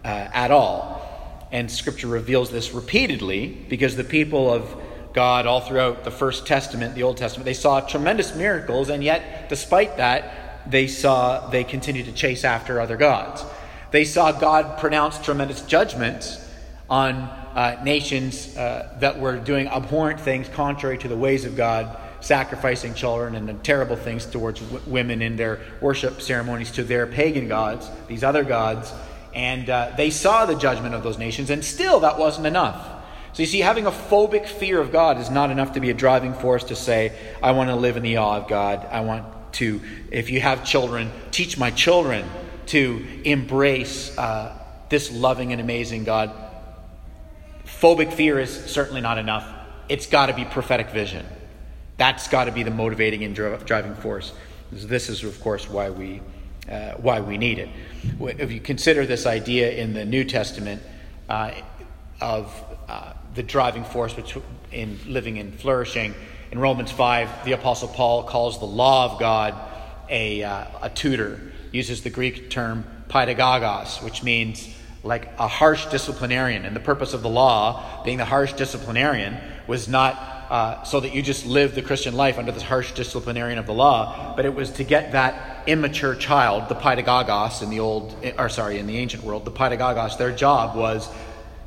uh, 0.03 0.07
at 0.07 0.51
all. 0.51 1.47
And 1.51 1.71
Scripture 1.71 2.07
reveals 2.07 2.51
this 2.51 2.73
repeatedly 2.73 3.47
because 3.69 3.95
the 3.95 4.03
people 4.03 4.51
of 4.51 4.75
God, 5.13 5.47
all 5.47 5.61
throughout 5.61 6.03
the 6.03 6.11
First 6.11 6.45
Testament, 6.45 6.95
the 6.95 7.03
Old 7.03 7.17
Testament, 7.17 7.45
they 7.45 7.53
saw 7.53 7.79
tremendous 7.81 8.35
miracles, 8.35 8.89
and 8.89 9.03
yet, 9.03 9.47
despite 9.49 9.97
that, 9.97 10.69
they 10.69 10.87
saw 10.87 11.49
they 11.49 11.63
continued 11.63 12.05
to 12.07 12.11
chase 12.11 12.43
after 12.43 12.81
other 12.81 12.97
gods. 12.97 13.43
They 13.91 14.03
saw 14.03 14.31
God 14.31 14.77
pronounce 14.79 15.17
tremendous 15.17 15.61
judgments 15.61 16.43
on 16.89 17.15
uh, 17.15 17.79
nations 17.83 18.55
uh, 18.57 18.95
that 18.99 19.19
were 19.19 19.37
doing 19.37 19.67
abhorrent 19.67 20.19
things 20.19 20.49
contrary 20.49 20.97
to 20.99 21.07
the 21.07 21.17
ways 21.17 21.45
of 21.45 21.55
God, 21.55 21.97
sacrificing 22.19 22.93
children 22.93 23.35
and 23.35 23.63
terrible 23.63 23.95
things 23.95 24.25
towards 24.25 24.59
w- 24.59 24.81
women 24.87 25.21
in 25.21 25.35
their 25.35 25.59
worship 25.81 26.21
ceremonies 26.21 26.71
to 26.71 26.83
their 26.83 27.07
pagan 27.07 27.47
gods, 27.47 27.89
these 28.07 28.23
other 28.23 28.43
gods. 28.43 28.91
And 29.33 29.69
uh, 29.69 29.91
they 29.95 30.09
saw 30.09 30.45
the 30.45 30.55
judgment 30.55 30.95
of 30.95 31.03
those 31.03 31.17
nations, 31.17 31.49
and 31.49 31.63
still 31.63 31.99
that 32.01 32.17
wasn't 32.17 32.47
enough. 32.47 32.97
So 33.33 33.43
you 33.43 33.47
see, 33.47 33.59
having 33.59 33.85
a 33.85 33.91
phobic 33.91 34.47
fear 34.47 34.81
of 34.81 34.91
God 34.91 35.19
is 35.19 35.29
not 35.29 35.51
enough 35.51 35.73
to 35.73 35.79
be 35.79 35.91
a 35.91 35.93
driving 35.93 36.33
force 36.33 36.63
to 36.65 36.75
say, 36.75 37.13
I 37.43 37.51
want 37.51 37.69
to 37.69 37.75
live 37.75 37.95
in 37.95 38.01
the 38.01 38.17
awe 38.17 38.37
of 38.37 38.47
God. 38.47 38.87
I 38.89 39.01
want 39.01 39.25
to, 39.53 39.79
if 40.11 40.31
you 40.31 40.41
have 40.41 40.65
children, 40.65 41.11
teach 41.29 41.57
my 41.57 41.69
children 41.69 42.27
to 42.67 43.05
embrace 43.23 44.17
uh, 44.17 44.57
this 44.89 45.11
loving 45.11 45.51
and 45.51 45.61
amazing 45.61 46.03
God. 46.03 46.31
Phobic 47.65 48.13
fear 48.13 48.39
is 48.39 48.65
certainly 48.65 49.01
not 49.01 49.19
enough. 49.19 49.47
It's 49.87 50.07
got 50.07 50.27
to 50.27 50.33
be 50.33 50.43
prophetic 50.43 50.89
vision. 50.89 51.25
That's 51.97 52.27
got 52.27 52.45
to 52.45 52.51
be 52.51 52.63
the 52.63 52.71
motivating 52.71 53.23
and 53.23 53.35
driving 53.35 53.95
force. 53.95 54.33
This 54.71 55.09
is, 55.09 55.23
of 55.23 55.39
course, 55.41 55.69
why 55.69 55.89
we, 55.89 56.21
uh, 56.69 56.91
why 56.93 57.21
we 57.21 57.37
need 57.37 57.57
it. 57.57 57.69
If 58.19 58.51
you 58.51 58.59
consider 58.59 59.05
this 59.05 59.25
idea 59.25 59.71
in 59.71 59.93
the 59.93 60.05
New 60.05 60.23
Testament 60.23 60.81
uh, 61.27 61.51
of 62.21 62.53
uh, 62.87 63.13
the 63.33 63.43
driving 63.43 63.83
force 63.83 64.15
in 64.71 64.99
living 65.07 65.39
and 65.39 65.59
flourishing, 65.59 66.13
in 66.51 66.59
Romans 66.59 66.91
5, 66.91 67.45
the 67.45 67.53
Apostle 67.53 67.89
Paul 67.89 68.23
calls 68.23 68.59
the 68.59 68.65
law 68.65 69.11
of 69.11 69.19
God 69.19 69.53
a, 70.09 70.43
uh, 70.43 70.65
a 70.83 70.89
tutor, 70.89 71.41
uses 71.71 72.03
the 72.03 72.09
Greek 72.09 72.49
term 72.49 72.85
pedagogos, 73.09 74.03
which 74.03 74.23
means 74.23 74.73
like 75.03 75.29
a 75.39 75.47
harsh 75.47 75.85
disciplinarian. 75.87 76.63
And 76.63 76.75
the 76.75 76.81
purpose 76.81 77.13
of 77.13 77.21
the 77.21 77.29
law, 77.29 78.03
being 78.03 78.17
the 78.17 78.25
harsh 78.25 78.53
disciplinarian, 78.53 79.37
was 79.67 79.87
not 79.87 80.36
uh, 80.49 80.83
so 80.83 80.99
that 80.99 81.13
you 81.13 81.21
just 81.21 81.45
live 81.45 81.75
the 81.75 81.81
Christian 81.81 82.15
life 82.15 82.37
under 82.37 82.51
this 82.51 82.63
harsh 82.63 82.91
disciplinarian 82.93 83.59
of 83.59 83.65
the 83.65 83.73
law, 83.73 84.33
but 84.35 84.45
it 84.45 84.55
was 84.55 84.71
to 84.71 84.83
get 84.83 85.11
that 85.11 85.67
immature 85.67 86.15
child, 86.15 86.69
the 86.69 86.75
pedagogos 86.75 87.61
in 87.61 87.69
the 87.69 87.79
old, 87.79 88.15
or 88.37 88.49
sorry, 88.49 88.79
in 88.79 88.87
the 88.87 88.97
ancient 88.97 89.23
world, 89.23 89.45
the 89.45 89.51
pedagogos, 89.51 90.17
their 90.17 90.31
job 90.31 90.75
was 90.75 91.09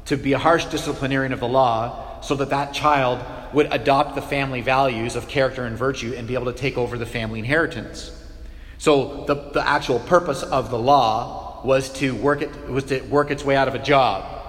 to 0.07 0.17
be 0.17 0.33
a 0.33 0.39
harsh 0.39 0.65
disciplinarian 0.67 1.33
of 1.33 1.41
the 1.41 1.49
law 1.49 2.21
so 2.21 2.35
that 2.35 2.51
that 2.51 2.73
child 2.73 3.25
would 3.53 3.69
adopt 3.73 4.15
the 4.15 4.23
family 4.23 4.61
values 4.61 5.17
of 5.17 5.29
character 5.29 5.65
and 5.65 5.77
virtue 5.77 6.15
and 6.17 6.27
be 6.27 6.35
able 6.35 6.47
to 6.47 6.59
take 6.59 6.79
over 6.79 6.97
the 6.97 7.07
family 7.07 7.39
inheritance. 7.39 8.17
So 8.79 9.25
the, 9.27 9.35
the 9.35 9.67
actual 9.67 9.99
purpose 10.01 10.43
of 10.43 10.71
the 10.71 10.79
law 10.79 11.61
was 11.65 11.93
to 11.95 12.15
work 12.15 12.41
it 12.41 12.69
was 12.69 12.85
to 12.85 13.01
work 13.03 13.31
its 13.31 13.45
way 13.45 13.57
out 13.57 13.69
of 13.69 13.75
a 13.75 13.79
job. 13.79 14.40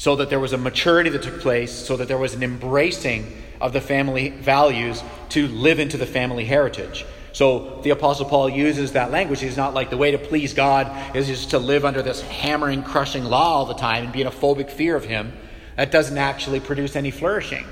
So 0.00 0.16
that 0.16 0.30
there 0.30 0.40
was 0.40 0.54
a 0.54 0.56
maturity 0.56 1.10
that 1.10 1.20
took 1.20 1.40
place, 1.40 1.70
so 1.70 1.94
that 1.98 2.08
there 2.08 2.16
was 2.16 2.32
an 2.32 2.42
embracing 2.42 3.36
of 3.60 3.74
the 3.74 3.82
family 3.82 4.30
values 4.30 5.02
to 5.28 5.46
live 5.46 5.78
into 5.78 5.98
the 5.98 6.06
family 6.06 6.46
heritage. 6.46 7.04
So 7.32 7.82
the 7.82 7.90
Apostle 7.90 8.24
Paul 8.24 8.48
uses 8.48 8.92
that 8.92 9.10
language. 9.10 9.40
He's 9.40 9.58
not 9.58 9.74
like 9.74 9.90
the 9.90 9.98
way 9.98 10.12
to 10.12 10.16
please 10.16 10.54
God 10.54 11.14
is 11.14 11.26
just 11.26 11.50
to 11.50 11.58
live 11.58 11.84
under 11.84 12.00
this 12.00 12.22
hammering, 12.22 12.82
crushing 12.82 13.24
law 13.24 13.56
all 13.56 13.66
the 13.66 13.74
time 13.74 14.04
and 14.04 14.10
be 14.10 14.22
in 14.22 14.26
a 14.26 14.30
phobic 14.30 14.70
fear 14.70 14.96
of 14.96 15.04
Him. 15.04 15.34
That 15.76 15.90
doesn't 15.90 16.16
actually 16.16 16.60
produce 16.60 16.96
any 16.96 17.10
flourishing. 17.10 17.66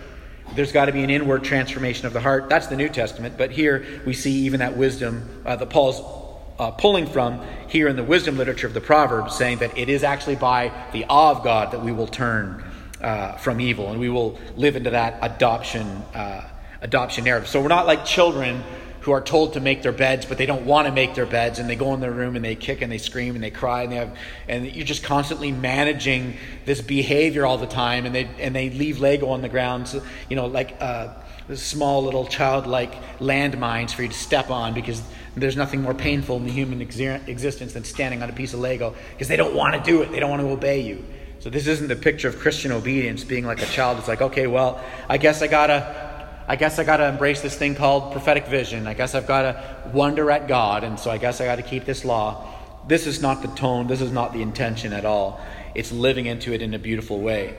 There's 0.54 0.70
got 0.70 0.84
to 0.84 0.92
be 0.92 1.02
an 1.02 1.08
inward 1.08 1.44
transformation 1.44 2.06
of 2.06 2.12
the 2.12 2.20
heart. 2.20 2.50
That's 2.50 2.66
the 2.66 2.76
New 2.76 2.90
Testament. 2.90 3.38
But 3.38 3.52
here 3.52 4.02
we 4.04 4.12
see 4.12 4.32
even 4.40 4.60
that 4.60 4.76
wisdom 4.76 5.26
uh, 5.46 5.56
that 5.56 5.70
Paul's 5.70 6.17
uh, 6.58 6.70
pulling 6.72 7.06
from 7.06 7.40
here 7.68 7.88
in 7.88 7.96
the 7.96 8.04
wisdom 8.04 8.36
literature 8.36 8.66
of 8.66 8.74
the 8.74 8.80
Proverbs, 8.80 9.36
saying 9.36 9.58
that 9.58 9.76
it 9.76 9.88
is 9.88 10.02
actually 10.02 10.36
by 10.36 10.72
the 10.92 11.04
awe 11.08 11.30
of 11.30 11.44
God 11.44 11.72
that 11.72 11.82
we 11.82 11.92
will 11.92 12.06
turn 12.06 12.64
uh, 13.00 13.32
from 13.36 13.60
evil 13.60 13.90
and 13.90 14.00
we 14.00 14.08
will 14.08 14.38
live 14.56 14.76
into 14.76 14.90
that 14.90 15.18
adoption 15.22 15.86
uh, 16.14 16.48
adoption 16.80 17.24
narrative. 17.24 17.48
So 17.48 17.60
we're 17.60 17.68
not 17.68 17.86
like 17.86 18.04
children 18.04 18.62
who 19.08 19.12
are 19.12 19.22
told 19.22 19.54
to 19.54 19.60
make 19.60 19.80
their 19.80 19.90
beds, 19.90 20.26
but 20.26 20.36
they 20.36 20.44
don't 20.44 20.66
want 20.66 20.86
to 20.86 20.92
make 20.92 21.14
their 21.14 21.24
beds, 21.24 21.58
and 21.58 21.68
they 21.68 21.76
go 21.76 21.94
in 21.94 22.00
their 22.00 22.12
room 22.12 22.36
and 22.36 22.44
they 22.44 22.54
kick 22.54 22.82
and 22.82 22.92
they 22.92 22.98
scream 22.98 23.34
and 23.34 23.42
they 23.42 23.50
cry 23.50 23.82
and 23.82 23.90
they 23.90 23.96
have, 23.96 24.14
and 24.48 24.66
you're 24.76 24.84
just 24.84 25.02
constantly 25.02 25.50
managing 25.50 26.36
this 26.66 26.82
behavior 26.82 27.46
all 27.46 27.56
the 27.56 27.66
time, 27.66 28.04
and 28.04 28.14
they 28.14 28.28
and 28.38 28.54
they 28.54 28.68
leave 28.68 29.00
Lego 29.00 29.28
on 29.30 29.40
the 29.40 29.48
ground, 29.48 29.88
so, 29.88 30.02
you 30.28 30.36
know, 30.36 30.44
like 30.44 30.76
uh, 30.80 31.08
small 31.54 32.04
little 32.04 32.26
childlike 32.26 32.92
landmines 33.18 33.92
for 33.92 34.02
you 34.02 34.08
to 34.08 34.14
step 34.14 34.50
on 34.50 34.74
because 34.74 35.00
there's 35.34 35.56
nothing 35.56 35.80
more 35.80 35.94
painful 35.94 36.36
in 36.36 36.44
the 36.44 36.52
human 36.52 36.82
existence 36.82 37.72
than 37.72 37.84
standing 37.84 38.22
on 38.22 38.28
a 38.28 38.32
piece 38.34 38.52
of 38.52 38.60
Lego 38.60 38.94
because 39.12 39.28
they 39.28 39.36
don't 39.36 39.54
want 39.54 39.74
to 39.74 39.90
do 39.90 40.02
it, 40.02 40.12
they 40.12 40.20
don't 40.20 40.28
want 40.28 40.42
to 40.42 40.48
obey 40.50 40.82
you. 40.82 41.02
So 41.38 41.48
this 41.48 41.66
isn't 41.66 41.88
the 41.88 41.96
picture 41.96 42.28
of 42.28 42.38
Christian 42.38 42.72
obedience 42.72 43.24
being 43.24 43.46
like 43.46 43.62
a 43.62 43.66
child. 43.66 43.98
It's 43.98 44.08
like, 44.08 44.20
okay, 44.20 44.46
well, 44.48 44.84
I 45.08 45.16
guess 45.16 45.40
I 45.40 45.46
gotta 45.46 46.07
I 46.48 46.56
guess 46.56 46.78
I 46.78 46.84
got 46.84 46.96
to 46.96 47.06
embrace 47.06 47.42
this 47.42 47.54
thing 47.54 47.74
called 47.74 48.10
prophetic 48.12 48.46
vision. 48.46 48.86
I 48.86 48.94
guess 48.94 49.14
I've 49.14 49.26
got 49.26 49.42
to 49.42 49.90
wonder 49.92 50.30
at 50.30 50.48
God, 50.48 50.82
and 50.82 50.98
so 50.98 51.10
I 51.10 51.18
guess 51.18 51.42
I 51.42 51.44
got 51.44 51.56
to 51.56 51.62
keep 51.62 51.84
this 51.84 52.06
law. 52.06 52.54
This 52.88 53.06
is 53.06 53.20
not 53.20 53.42
the 53.42 53.48
tone, 53.48 53.86
this 53.86 54.00
is 54.00 54.10
not 54.10 54.32
the 54.32 54.40
intention 54.40 54.94
at 54.94 55.04
all. 55.04 55.40
It's 55.74 55.92
living 55.92 56.24
into 56.24 56.54
it 56.54 56.62
in 56.62 56.72
a 56.72 56.78
beautiful 56.78 57.20
way. 57.20 57.54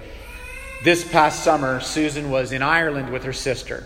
This 0.84 1.08
past 1.08 1.44
summer, 1.44 1.80
Susan 1.82 2.32
was 2.32 2.52
in 2.52 2.64
Ireland 2.64 3.12
with 3.12 3.24
her 3.26 3.34
sister. 3.34 3.84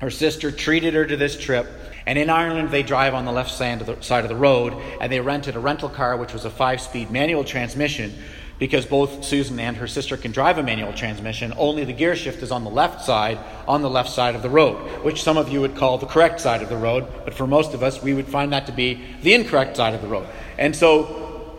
Her 0.00 0.10
sister 0.10 0.50
treated 0.50 0.92
her 0.92 1.06
to 1.06 1.16
this 1.16 1.38
trip, 1.38 1.66
and 2.04 2.18
in 2.18 2.28
Ireland, 2.28 2.70
they 2.70 2.82
drive 2.82 3.14
on 3.14 3.24
the 3.24 3.32
left 3.32 3.50
side 3.50 3.80
of 3.80 4.28
the, 4.28 4.36
road, 4.36 4.74
and 5.00 5.10
they 5.10 5.20
rented 5.20 5.56
a 5.56 5.60
rental 5.60 5.88
car, 5.88 6.16
which 6.18 6.34
was 6.34 6.44
a 6.44 6.50
five 6.50 6.82
speed 6.82 7.10
manual 7.10 7.44
transmission 7.44 8.12
because 8.60 8.84
both 8.84 9.24
Susan 9.24 9.58
and 9.58 9.78
her 9.78 9.88
sister 9.88 10.18
can 10.18 10.32
drive 10.32 10.58
a 10.58 10.62
manual 10.62 10.92
transmission, 10.92 11.54
only 11.56 11.82
the 11.82 11.94
gear 11.94 12.14
shift 12.14 12.42
is 12.42 12.52
on 12.52 12.62
the 12.62 12.70
left 12.70 13.02
side, 13.02 13.38
on 13.66 13.80
the 13.80 13.88
left 13.88 14.10
side 14.10 14.34
of 14.34 14.42
the 14.42 14.50
road, 14.50 14.76
which 15.02 15.22
some 15.22 15.38
of 15.38 15.48
you 15.48 15.62
would 15.62 15.74
call 15.74 15.96
the 15.96 16.06
correct 16.06 16.42
side 16.42 16.62
of 16.62 16.68
the 16.68 16.76
road, 16.76 17.06
but 17.24 17.32
for 17.32 17.46
most 17.46 17.72
of 17.72 17.82
us, 17.82 18.02
we 18.02 18.12
would 18.12 18.28
find 18.28 18.52
that 18.52 18.66
to 18.66 18.72
be 18.72 19.02
the 19.22 19.32
incorrect 19.32 19.78
side 19.78 19.94
of 19.94 20.02
the 20.02 20.08
road. 20.08 20.28
And 20.58 20.76
so 20.76 21.58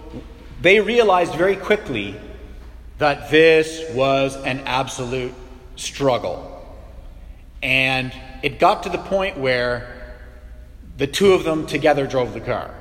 they 0.62 0.80
realized 0.80 1.34
very 1.34 1.56
quickly 1.56 2.16
that 3.00 3.32
this 3.32 3.84
was 3.96 4.36
an 4.36 4.60
absolute 4.68 5.34
struggle. 5.76 6.48
And 7.64 8.14
it 8.44 8.60
got 8.60 8.84
to 8.84 8.90
the 8.90 9.00
point 9.00 9.40
where 9.40 10.20
the 10.98 11.08
two 11.08 11.34
of 11.34 11.46
them 11.46 11.66
together 11.66 12.06
drove 12.06 12.34
the 12.36 12.42
car. 12.42 12.76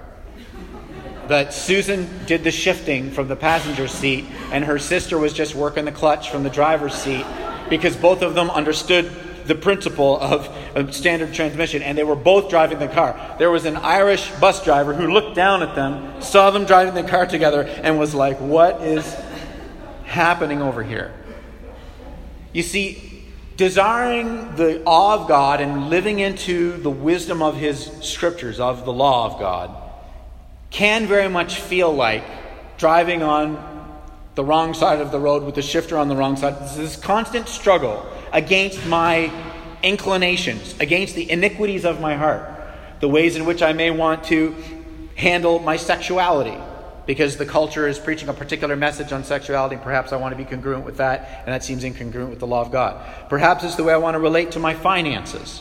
But 1.30 1.54
Susan 1.54 2.08
did 2.26 2.42
the 2.42 2.50
shifting 2.50 3.12
from 3.12 3.28
the 3.28 3.37
passenger 3.37 3.87
seat, 3.87 4.25
and 4.50 4.64
her 4.64 4.80
sister 4.80 5.16
was 5.16 5.32
just 5.32 5.54
working 5.54 5.84
the 5.84 5.92
clutch 5.92 6.28
from 6.28 6.42
the 6.42 6.50
driver's 6.50 6.92
seat 6.92 7.25
because 7.68 7.96
both 7.96 8.22
of 8.22 8.34
them 8.34 8.50
understood 8.50 9.08
the 9.44 9.54
principle 9.54 10.18
of 10.18 10.92
standard 10.92 11.32
transmission, 11.32 11.82
and 11.82 11.96
they 11.96 12.02
were 12.02 12.16
both 12.16 12.50
driving 12.50 12.80
the 12.80 12.88
car. 12.88 13.37
There 13.38 13.49
was 13.49 13.64
an 13.64 13.76
Irish 13.76 14.28
bus 14.40 14.64
driver 14.64 14.92
who 14.92 15.06
looked 15.06 15.37
down 15.37 15.62
at 15.62 15.76
them, 15.76 16.20
saw 16.20 16.50
them 16.50 16.64
driving 16.64 16.94
the 16.94 17.08
car 17.08 17.26
together, 17.26 17.62
and 17.62 17.96
was 17.96 18.12
like, 18.12 18.40
What 18.40 18.82
is 18.82 19.14
happening 20.06 20.60
over 20.60 20.82
here? 20.82 21.14
You 22.52 22.64
see, 22.64 23.25
desiring 23.56 24.56
the 24.56 24.82
awe 24.84 25.22
of 25.22 25.28
God 25.28 25.60
and 25.60 25.90
living 25.90 26.18
into 26.18 26.76
the 26.78 26.90
wisdom 26.90 27.40
of 27.40 27.56
His 27.56 27.84
scriptures, 28.00 28.58
of 28.58 28.84
the 28.84 28.92
law 28.92 29.32
of 29.32 29.38
God, 29.38 29.79
can 30.70 31.06
very 31.06 31.28
much 31.28 31.60
feel 31.60 31.92
like 31.92 32.24
driving 32.78 33.22
on 33.22 33.66
the 34.36 34.44
wrong 34.44 34.72
side 34.72 35.00
of 35.00 35.10
the 35.10 35.18
road 35.18 35.42
with 35.42 35.54
the 35.54 35.62
shifter 35.62 35.98
on 35.98 36.08
the 36.08 36.16
wrong 36.16 36.36
side. 36.36 36.58
This 36.60 36.76
this 36.76 36.96
constant 36.96 37.48
struggle 37.48 38.06
against 38.32 38.86
my 38.86 39.30
inclinations, 39.82 40.74
against 40.80 41.14
the 41.14 41.30
iniquities 41.30 41.84
of 41.84 42.00
my 42.00 42.16
heart, 42.16 42.48
the 43.00 43.08
ways 43.08 43.36
in 43.36 43.44
which 43.44 43.62
I 43.62 43.72
may 43.72 43.90
want 43.90 44.24
to 44.24 44.54
handle 45.16 45.58
my 45.58 45.76
sexuality. 45.76 46.56
Because 47.06 47.38
the 47.38 47.46
culture 47.46 47.88
is 47.88 47.98
preaching 47.98 48.28
a 48.28 48.32
particular 48.32 48.76
message 48.76 49.10
on 49.10 49.24
sexuality, 49.24 49.76
perhaps 49.76 50.12
I 50.12 50.16
want 50.16 50.32
to 50.32 50.36
be 50.36 50.44
congruent 50.44 50.84
with 50.84 50.98
that, 50.98 51.42
and 51.44 51.48
that 51.48 51.64
seems 51.64 51.82
incongruent 51.82 52.30
with 52.30 52.38
the 52.38 52.46
law 52.46 52.60
of 52.60 52.70
God. 52.70 53.04
Perhaps 53.28 53.64
it's 53.64 53.74
the 53.74 53.82
way 53.82 53.92
I 53.92 53.96
want 53.96 54.14
to 54.14 54.20
relate 54.20 54.52
to 54.52 54.60
my 54.60 54.74
finances. 54.74 55.60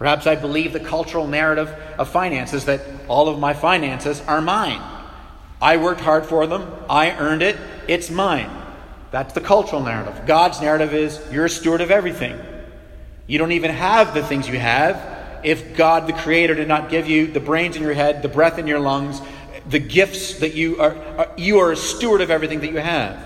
Perhaps 0.00 0.26
I 0.26 0.34
believe 0.34 0.72
the 0.72 0.80
cultural 0.80 1.26
narrative 1.26 1.68
of 1.98 2.08
finances 2.08 2.64
that 2.64 2.80
all 3.06 3.28
of 3.28 3.38
my 3.38 3.52
finances 3.52 4.22
are 4.22 4.40
mine. 4.40 4.80
I 5.60 5.76
worked 5.76 6.00
hard 6.00 6.24
for 6.24 6.46
them, 6.46 6.72
I 6.88 7.10
earned 7.10 7.42
it, 7.42 7.58
it's 7.86 8.08
mine. 8.08 8.50
That's 9.10 9.34
the 9.34 9.42
cultural 9.42 9.82
narrative. 9.82 10.24
God's 10.26 10.58
narrative 10.62 10.94
is 10.94 11.20
you're 11.30 11.44
a 11.44 11.50
steward 11.50 11.82
of 11.82 11.90
everything. 11.90 12.40
You 13.26 13.36
don't 13.36 13.52
even 13.52 13.72
have 13.72 14.14
the 14.14 14.22
things 14.22 14.48
you 14.48 14.58
have 14.58 15.44
if 15.44 15.76
God, 15.76 16.06
the 16.06 16.14
Creator, 16.14 16.54
did 16.54 16.66
not 16.66 16.88
give 16.88 17.06
you 17.06 17.26
the 17.26 17.38
brains 17.38 17.76
in 17.76 17.82
your 17.82 17.92
head, 17.92 18.22
the 18.22 18.28
breath 18.28 18.58
in 18.58 18.66
your 18.66 18.80
lungs, 18.80 19.20
the 19.68 19.78
gifts 19.78 20.38
that 20.38 20.54
you 20.54 20.80
are, 20.80 20.96
are 21.18 21.28
you 21.36 21.58
are 21.58 21.72
a 21.72 21.76
steward 21.76 22.22
of 22.22 22.30
everything 22.30 22.60
that 22.60 22.70
you 22.70 22.78
have. 22.78 23.22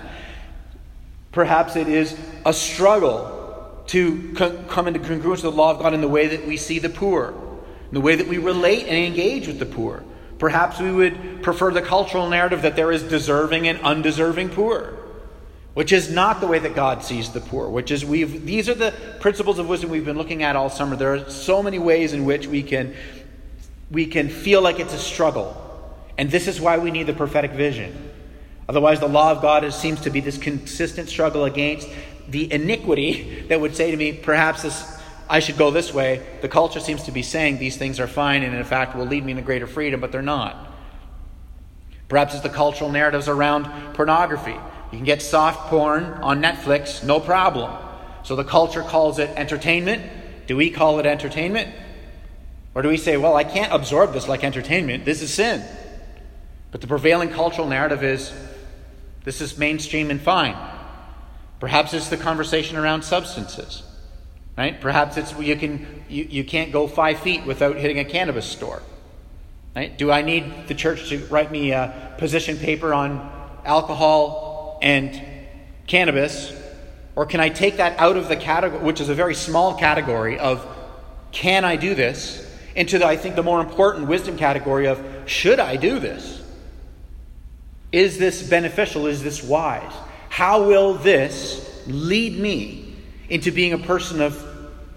Perhaps 1.31 1.77
it 1.77 1.87
is 1.87 2.17
a 2.45 2.51
struggle 2.51 3.44
to 3.87 4.33
come 4.33 4.87
into 4.87 4.99
congruence 4.99 5.29
with 5.29 5.41
the 5.41 5.51
law 5.51 5.71
of 5.71 5.79
God 5.79 5.93
in 5.93 6.01
the 6.01 6.07
way 6.07 6.27
that 6.27 6.45
we 6.45 6.57
see 6.57 6.79
the 6.79 6.89
poor, 6.89 7.33
in 7.89 7.93
the 7.93 8.01
way 8.01 8.15
that 8.15 8.27
we 8.27 8.37
relate 8.37 8.87
and 8.87 8.97
engage 8.97 9.47
with 9.47 9.59
the 9.59 9.65
poor. 9.65 10.03
Perhaps 10.37 10.79
we 10.79 10.91
would 10.91 11.43
prefer 11.43 11.71
the 11.71 11.81
cultural 11.81 12.29
narrative 12.29 12.63
that 12.63 12.75
there 12.75 12.91
is 12.91 13.03
deserving 13.03 13.67
and 13.67 13.79
undeserving 13.81 14.49
poor, 14.49 14.97
which 15.73 15.91
is 15.93 16.11
not 16.11 16.41
the 16.41 16.47
way 16.47 16.59
that 16.59 16.75
God 16.75 17.03
sees 17.03 17.29
the 17.29 17.39
poor, 17.39 17.69
which 17.69 17.91
is 17.91 18.03
we've 18.03 18.45
these 18.45 18.67
are 18.67 18.73
the 18.73 18.93
principles 19.19 19.59
of 19.59 19.69
wisdom 19.69 19.91
we've 19.91 20.05
been 20.05 20.17
looking 20.17 20.43
at 20.43 20.55
all 20.55 20.69
summer. 20.69 20.95
There 20.95 21.13
are 21.13 21.29
so 21.29 21.63
many 21.63 21.79
ways 21.79 22.11
in 22.11 22.25
which 22.25 22.47
we 22.47 22.63
can 22.63 22.95
we 23.91 24.05
can 24.07 24.29
feel 24.29 24.61
like 24.61 24.79
it's 24.79 24.93
a 24.93 24.99
struggle. 24.99 25.61
And 26.17 26.31
this 26.31 26.47
is 26.47 26.59
why 26.59 26.77
we 26.77 26.91
need 26.91 27.07
the 27.07 27.13
prophetic 27.13 27.51
vision. 27.51 28.11
Otherwise, 28.67 28.99
the 28.99 29.07
law 29.07 29.31
of 29.31 29.41
God 29.41 29.63
is, 29.63 29.75
seems 29.75 30.01
to 30.01 30.09
be 30.09 30.21
this 30.21 30.37
consistent 30.37 31.07
struggle 31.07 31.45
against 31.45 31.87
the 32.27 32.51
iniquity 32.51 33.45
that 33.49 33.59
would 33.59 33.75
say 33.75 33.91
to 33.91 33.97
me, 33.97 34.13
perhaps 34.13 34.63
this, 34.63 34.99
I 35.29 35.39
should 35.39 35.57
go 35.57 35.71
this 35.71 35.93
way. 35.93 36.25
The 36.41 36.49
culture 36.49 36.79
seems 36.79 37.03
to 37.03 37.11
be 37.11 37.21
saying 37.21 37.57
these 37.57 37.77
things 37.77 37.99
are 37.99 38.07
fine 38.07 38.43
and, 38.43 38.55
in 38.55 38.63
fact, 38.63 38.95
will 38.95 39.05
lead 39.05 39.25
me 39.25 39.31
into 39.31 39.43
greater 39.43 39.67
freedom, 39.67 39.99
but 39.99 40.11
they're 40.11 40.21
not. 40.21 40.71
Perhaps 42.07 42.35
it's 42.35 42.43
the 42.43 42.49
cultural 42.49 42.91
narratives 42.91 43.27
around 43.27 43.65
pornography. 43.95 44.55
You 44.91 44.97
can 44.97 45.05
get 45.05 45.21
soft 45.21 45.69
porn 45.69 46.03
on 46.03 46.41
Netflix, 46.41 47.03
no 47.03 47.19
problem. 47.19 47.75
So 48.23 48.35
the 48.35 48.43
culture 48.43 48.81
calls 48.81 49.19
it 49.19 49.29
entertainment. 49.35 50.11
Do 50.47 50.55
we 50.55 50.69
call 50.69 50.99
it 50.99 51.05
entertainment? 51.05 51.73
Or 52.75 52.81
do 52.81 52.89
we 52.89 52.97
say, 52.97 53.17
well, 53.17 53.35
I 53.35 53.43
can't 53.43 53.71
absorb 53.71 54.13
this 54.13 54.27
like 54.27 54.43
entertainment? 54.43 55.05
This 55.05 55.21
is 55.21 55.33
sin. 55.33 55.63
But 56.71 56.81
the 56.81 56.87
prevailing 56.87 57.29
cultural 57.29 57.67
narrative 57.67 58.03
is 58.03 58.33
this 59.23 59.41
is 59.41 59.57
mainstream 59.57 60.11
and 60.11 60.21
fine. 60.21 60.55
Perhaps 61.65 61.95
it's 61.95 62.09
the 62.09 62.17
conversation 62.17 62.77
around 62.77 63.01
substances. 63.01 63.81
Right? 64.55 64.79
Perhaps 64.79 65.17
it's 65.17 65.35
you 65.39 65.55
can 65.55 66.03
you, 66.07 66.23
you 66.25 66.43
can't 66.43 66.71
go 66.71 66.87
five 66.87 67.19
feet 67.21 67.43
without 67.43 67.77
hitting 67.77 67.97
a 67.97 68.05
cannabis 68.05 68.45
store. 68.45 68.83
Right? 69.75 69.97
Do 69.97 70.11
I 70.11 70.21
need 70.21 70.67
the 70.67 70.75
church 70.75 71.09
to 71.09 71.25
write 71.25 71.51
me 71.51 71.71
a 71.71 72.13
position 72.19 72.57
paper 72.57 72.93
on 72.93 73.31
alcohol 73.65 74.77
and 74.83 75.19
cannabis? 75.87 76.53
Or 77.15 77.25
can 77.25 77.39
I 77.39 77.49
take 77.49 77.77
that 77.77 77.99
out 77.99 78.15
of 78.15 78.27
the 78.27 78.35
category, 78.35 78.83
which 78.83 79.01
is 79.01 79.09
a 79.09 79.15
very 79.15 79.33
small 79.33 79.73
category 79.73 80.37
of 80.37 80.63
can 81.31 81.65
I 81.65 81.77
do 81.77 81.95
this, 81.95 82.47
into 82.75 82.99
the, 82.99 83.07
I 83.07 83.17
think 83.17 83.35
the 83.35 83.41
more 83.41 83.59
important 83.59 84.07
wisdom 84.07 84.37
category 84.37 84.85
of 84.85 85.03
should 85.25 85.59
I 85.59 85.77
do 85.77 85.97
this? 85.97 86.43
Is 87.91 88.19
this 88.19 88.47
beneficial? 88.47 89.07
Is 89.07 89.23
this 89.23 89.41
wise? 89.41 90.04
How 90.35 90.63
will 90.63 90.95
this 90.95 91.81
lead 91.87 92.37
me 92.37 92.93
into 93.29 93.51
being 93.51 93.71
a 93.71 93.77
person 93.77 94.21
of 94.21 94.35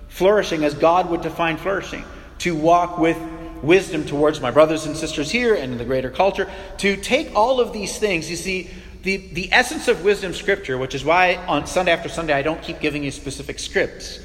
flourishing 0.08 0.64
as 0.64 0.74
God 0.74 1.08
would 1.10 1.20
define 1.20 1.58
flourishing? 1.58 2.04
To 2.38 2.56
walk 2.56 2.98
with 2.98 3.16
wisdom 3.62 4.04
towards 4.04 4.40
my 4.40 4.50
brothers 4.50 4.86
and 4.86 4.96
sisters 4.96 5.30
here 5.30 5.54
and 5.54 5.70
in 5.70 5.78
the 5.78 5.84
greater 5.84 6.10
culture. 6.10 6.50
To 6.78 6.96
take 6.96 7.36
all 7.36 7.60
of 7.60 7.72
these 7.72 8.00
things, 8.00 8.28
you 8.28 8.34
see, 8.34 8.68
the, 9.04 9.18
the 9.32 9.52
essence 9.52 9.86
of 9.86 10.02
wisdom 10.02 10.34
scripture, 10.34 10.76
which 10.76 10.96
is 10.96 11.04
why 11.04 11.36
on 11.46 11.68
Sunday 11.68 11.92
after 11.92 12.08
Sunday 12.08 12.32
I 12.32 12.42
don't 12.42 12.60
keep 12.60 12.80
giving 12.80 13.04
you 13.04 13.12
specific 13.12 13.60
scripts. 13.60 14.18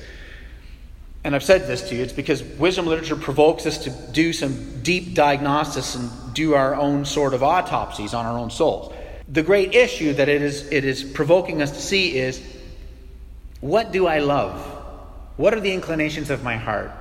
and 1.24 1.36
I've 1.36 1.44
said 1.44 1.68
this 1.68 1.88
to 1.90 1.96
you, 1.96 2.02
it's 2.02 2.12
because 2.12 2.42
wisdom 2.42 2.88
literature 2.88 3.16
provokes 3.16 3.68
us 3.68 3.78
to 3.84 3.92
do 4.14 4.34
some 4.34 4.82
deep 4.82 5.14
diagnosis 5.14 5.94
and 5.94 6.10
do 6.34 6.56
our 6.56 6.74
own 6.74 7.06
sort 7.06 7.36
of 7.36 7.44
autopsies 7.44 8.16
on 8.16 8.26
our 8.26 8.40
own 8.40 8.50
souls. 8.50 8.96
The 9.34 9.42
great 9.42 9.74
issue 9.74 10.14
that 10.14 10.30
it 10.30 10.44
is, 10.44 10.72
it 10.72 10.86
is 10.86 11.04
provoking 11.04 11.64
us 11.64 11.72
to 11.72 11.82
see 11.82 12.16
is 12.20 12.40
what 13.62 13.92
do 13.92 14.06
I 14.06 14.20
love? 14.20 14.62
What 15.38 15.56
are 15.56 15.60
the 15.60 15.74
inclinations 15.74 16.30
of 16.30 16.44
my 16.44 16.56
heart? 16.56 16.92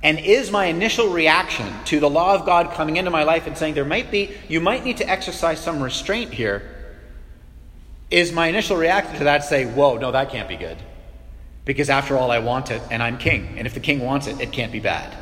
And 0.00 0.20
is 0.20 0.52
my 0.52 0.66
initial 0.66 1.08
reaction 1.08 1.66
to 1.86 1.98
the 1.98 2.08
law 2.08 2.36
of 2.36 2.46
God 2.46 2.70
coming 2.74 2.96
into 2.96 3.10
my 3.10 3.24
life 3.24 3.48
and 3.48 3.58
saying 3.58 3.74
there 3.74 3.84
might 3.84 4.12
be, 4.12 4.30
you 4.48 4.60
might 4.60 4.84
need 4.84 4.98
to 4.98 5.10
exercise 5.10 5.58
some 5.58 5.82
restraint 5.82 6.32
here? 6.32 6.62
Is 8.08 8.30
my 8.30 8.46
initial 8.46 8.76
reaction 8.76 9.16
to 9.16 9.24
that 9.24 9.42
say, 9.42 9.64
whoa, 9.64 9.96
no, 9.98 10.12
that 10.12 10.30
can't 10.30 10.48
be 10.48 10.56
good? 10.56 10.76
Because 11.64 11.90
after 11.90 12.16
all, 12.16 12.30
I 12.30 12.38
want 12.38 12.70
it 12.70 12.82
and 12.92 13.02
I'm 13.02 13.18
king. 13.18 13.56
And 13.56 13.66
if 13.66 13.74
the 13.74 13.80
king 13.80 13.98
wants 13.98 14.28
it, 14.28 14.40
it 14.40 14.52
can't 14.52 14.70
be 14.70 14.78
bad. 14.78 15.12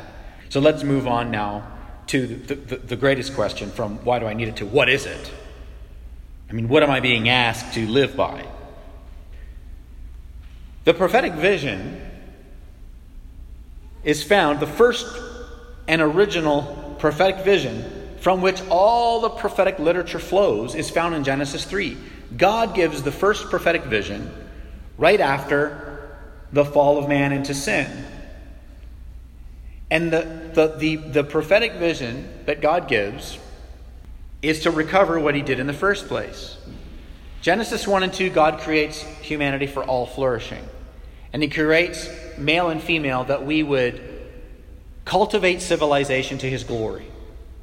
So 0.49 0.59
let's 0.59 0.83
move 0.83 1.07
on 1.07 1.31
now 1.31 1.65
to 2.07 2.27
the, 2.27 2.53
the, 2.53 2.75
the 2.75 2.95
greatest 2.95 3.33
question 3.33 3.71
from 3.71 3.97
why 4.05 4.19
do 4.19 4.27
I 4.27 4.35
need 4.35 4.49
it 4.49 4.57
to 4.57 4.67
what 4.67 4.87
is 4.87 5.07
it? 5.07 5.31
I 6.53 6.55
mean, 6.55 6.67
what 6.67 6.83
am 6.83 6.91
I 6.91 6.99
being 6.99 7.29
asked 7.29 7.73
to 7.73 7.87
live 7.87 8.15
by? 8.15 8.45
The 10.83 10.93
prophetic 10.93 11.33
vision 11.33 11.99
is 14.03 14.21
found, 14.21 14.59
the 14.59 14.67
first 14.67 15.07
and 15.87 15.99
original 15.99 16.95
prophetic 16.99 17.43
vision 17.43 18.17
from 18.19 18.43
which 18.43 18.61
all 18.69 19.21
the 19.21 19.31
prophetic 19.31 19.79
literature 19.79 20.19
flows 20.19 20.75
is 20.75 20.91
found 20.91 21.15
in 21.15 21.23
Genesis 21.23 21.65
3. 21.65 21.97
God 22.37 22.75
gives 22.75 23.01
the 23.01 23.11
first 23.11 23.49
prophetic 23.49 23.85
vision 23.85 24.31
right 24.99 25.19
after 25.19 26.19
the 26.51 26.63
fall 26.63 26.99
of 26.99 27.09
man 27.09 27.31
into 27.31 27.55
sin. 27.55 28.05
And 29.89 30.13
the, 30.13 30.51
the, 30.53 30.75
the, 30.77 30.95
the 30.97 31.23
prophetic 31.23 31.73
vision 31.73 32.29
that 32.45 32.61
God 32.61 32.87
gives 32.87 33.39
is 34.43 34.59
to 34.61 34.71
recover 34.71 35.19
what 35.19 35.33
he 35.33 35.41
did 35.41 35.59
in 35.59 35.67
the 35.67 35.73
first 35.73 36.07
place. 36.07 36.57
Genesis 37.41 37.87
1 37.87 38.03
and 38.03 38.13
2, 38.13 38.29
God 38.29 38.59
creates 38.59 39.01
humanity 39.21 39.67
for 39.67 39.83
all 39.83 40.05
flourishing. 40.05 40.63
And 41.31 41.41
he 41.41 41.49
creates 41.49 42.09
male 42.37 42.69
and 42.69 42.81
female 42.81 43.23
that 43.23 43.45
we 43.45 43.63
would 43.63 44.01
cultivate 45.05 45.61
civilization 45.61 46.37
to 46.37 46.49
his 46.49 46.63
glory. 46.63 47.07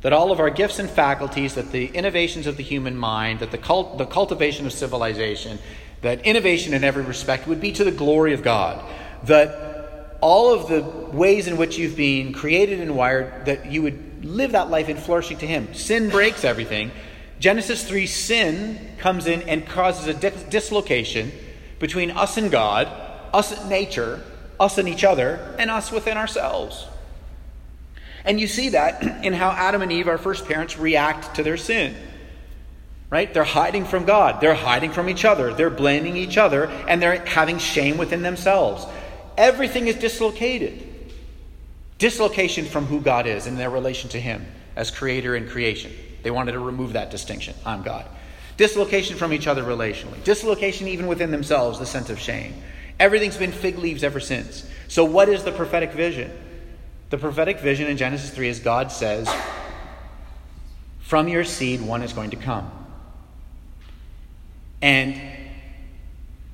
That 0.00 0.12
all 0.12 0.32
of 0.32 0.40
our 0.40 0.50
gifts 0.50 0.78
and 0.78 0.88
faculties, 0.88 1.54
that 1.54 1.70
the 1.70 1.87
innovations 1.87 2.46
of 2.46 2.56
the 2.56 2.62
human 2.62 2.96
mind, 2.96 3.40
that 3.40 3.50
the, 3.50 3.58
cult, 3.58 3.99
the 3.99 4.06
cultivation 4.06 4.66
of 4.66 4.72
civilization, 4.72 5.58
that 6.00 6.25
innovation 6.26 6.72
in 6.72 6.82
every 6.82 7.04
respect 7.04 7.46
would 7.46 7.60
be 7.60 7.72
to 7.72 7.84
the 7.84 7.92
glory 7.92 8.32
of 8.32 8.42
God. 8.42 8.82
That 9.25 10.18
all 10.22 10.52
of 10.52 10.68
the 10.68 10.82
ways 11.16 11.46
in 11.46 11.56
which 11.56 11.76
you've 11.78 11.96
been 11.96 12.32
created 12.32 12.80
and 12.80 12.96
wired, 12.96 13.46
that 13.46 13.66
you 13.66 13.82
would 13.82 14.10
live 14.22 14.52
that 14.52 14.70
life 14.70 14.88
in 14.88 14.96
flourishing 14.96 15.38
to 15.38 15.46
Him. 15.46 15.74
Sin 15.74 16.10
breaks 16.10 16.44
everything. 16.44 16.90
Genesis 17.38 17.86
3 17.88 18.06
sin 18.06 18.78
comes 18.98 19.26
in 19.26 19.42
and 19.42 19.66
causes 19.66 20.06
a 20.06 20.30
dislocation 20.50 21.32
between 21.78 22.10
us 22.10 22.36
and 22.36 22.50
God, 22.50 22.86
us 23.32 23.58
and 23.58 23.70
nature, 23.70 24.22
us 24.60 24.76
and 24.76 24.86
each 24.88 25.04
other, 25.04 25.56
and 25.58 25.70
us 25.70 25.90
within 25.90 26.18
ourselves. 26.18 26.86
And 28.24 28.38
you 28.38 28.46
see 28.46 28.70
that 28.70 29.02
in 29.24 29.32
how 29.32 29.50
Adam 29.50 29.82
and 29.82 29.90
Eve, 29.90 30.06
our 30.06 30.18
first 30.18 30.46
parents, 30.46 30.78
react 30.78 31.36
to 31.36 31.42
their 31.42 31.56
sin. 31.56 31.96
Right? 33.08 33.32
They're 33.32 33.42
hiding 33.42 33.86
from 33.86 34.04
God. 34.04 34.40
They're 34.40 34.54
hiding 34.54 34.92
from 34.92 35.08
each 35.08 35.24
other. 35.24 35.52
They're 35.52 35.70
blaming 35.70 36.16
each 36.16 36.36
other, 36.36 36.66
and 36.66 37.02
they're 37.02 37.24
having 37.24 37.58
shame 37.58 37.96
within 37.96 38.22
themselves. 38.22 38.86
Everything 39.36 39.88
is 39.88 39.96
dislocated. 39.96 40.86
Dislocation 42.00 42.64
from 42.64 42.87
who 42.87 43.00
God 43.00 43.26
is 43.26 43.47
in 43.47 43.57
their 43.57 43.71
relation 43.71 44.09
to 44.11 44.21
Him 44.21 44.47
as 44.75 44.90
creator 44.90 45.37
and 45.37 45.49
creation. 45.49 45.92
They 46.23 46.30
wanted 46.30 46.52
to 46.52 46.59
remove 46.59 46.95
that 46.95 47.11
distinction. 47.11 47.54
I'm 47.64 47.83
God. 47.83 48.07
Dislocation 48.57 49.16
from 49.16 49.35
each 49.35 49.47
other 49.47 49.62
relationally. 49.62 50.23
Dislocation 50.25 50.88
even 50.88 51.07
within 51.07 51.31
themselves, 51.31 51.79
the 51.79 51.85
sense 51.87 52.09
of 52.11 52.18
shame. 52.18 52.55
Everything's 52.98 53.37
been 53.37 53.53
fig 53.53 53.79
leaves 53.79 54.03
ever 54.03 54.18
since. 54.18 54.66
So, 54.88 55.05
what 55.05 55.29
is 55.29 55.44
the 55.44 55.53
prophetic 55.53 55.92
vision? 55.92 56.31
The 57.11 57.18
prophetic 57.18 57.61
vision 57.61 57.87
in 57.87 57.98
Genesis 57.98 58.31
3 58.31 58.48
is 58.48 58.61
God 58.61 58.90
says, 58.90 59.31
From 61.01 61.29
your 61.29 61.44
seed, 61.44 61.83
one 61.83 62.03
is 62.03 62.14
going 62.14 62.31
to 62.31 62.37
come. 62.37 62.70
And 64.81 65.20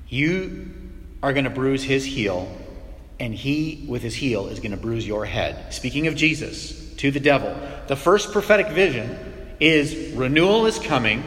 you 0.09 0.73
are 1.23 1.31
going 1.31 1.45
to 1.45 1.49
bruise 1.49 1.83
his 1.83 2.03
heel, 2.03 2.51
and 3.19 3.33
he, 3.33 3.85
with 3.87 4.01
his 4.01 4.15
heel, 4.15 4.47
is 4.47 4.59
going 4.59 4.71
to 4.71 4.77
bruise 4.77 5.07
your 5.07 5.25
head. 5.25 5.73
Speaking 5.73 6.07
of 6.07 6.15
Jesus 6.15 6.93
to 6.95 7.11
the 7.11 7.19
devil, 7.19 7.55
the 7.87 7.95
first 7.95 8.31
prophetic 8.31 8.67
vision 8.69 9.17
is 9.59 10.13
renewal 10.13 10.65
is 10.67 10.77
coming. 10.79 11.23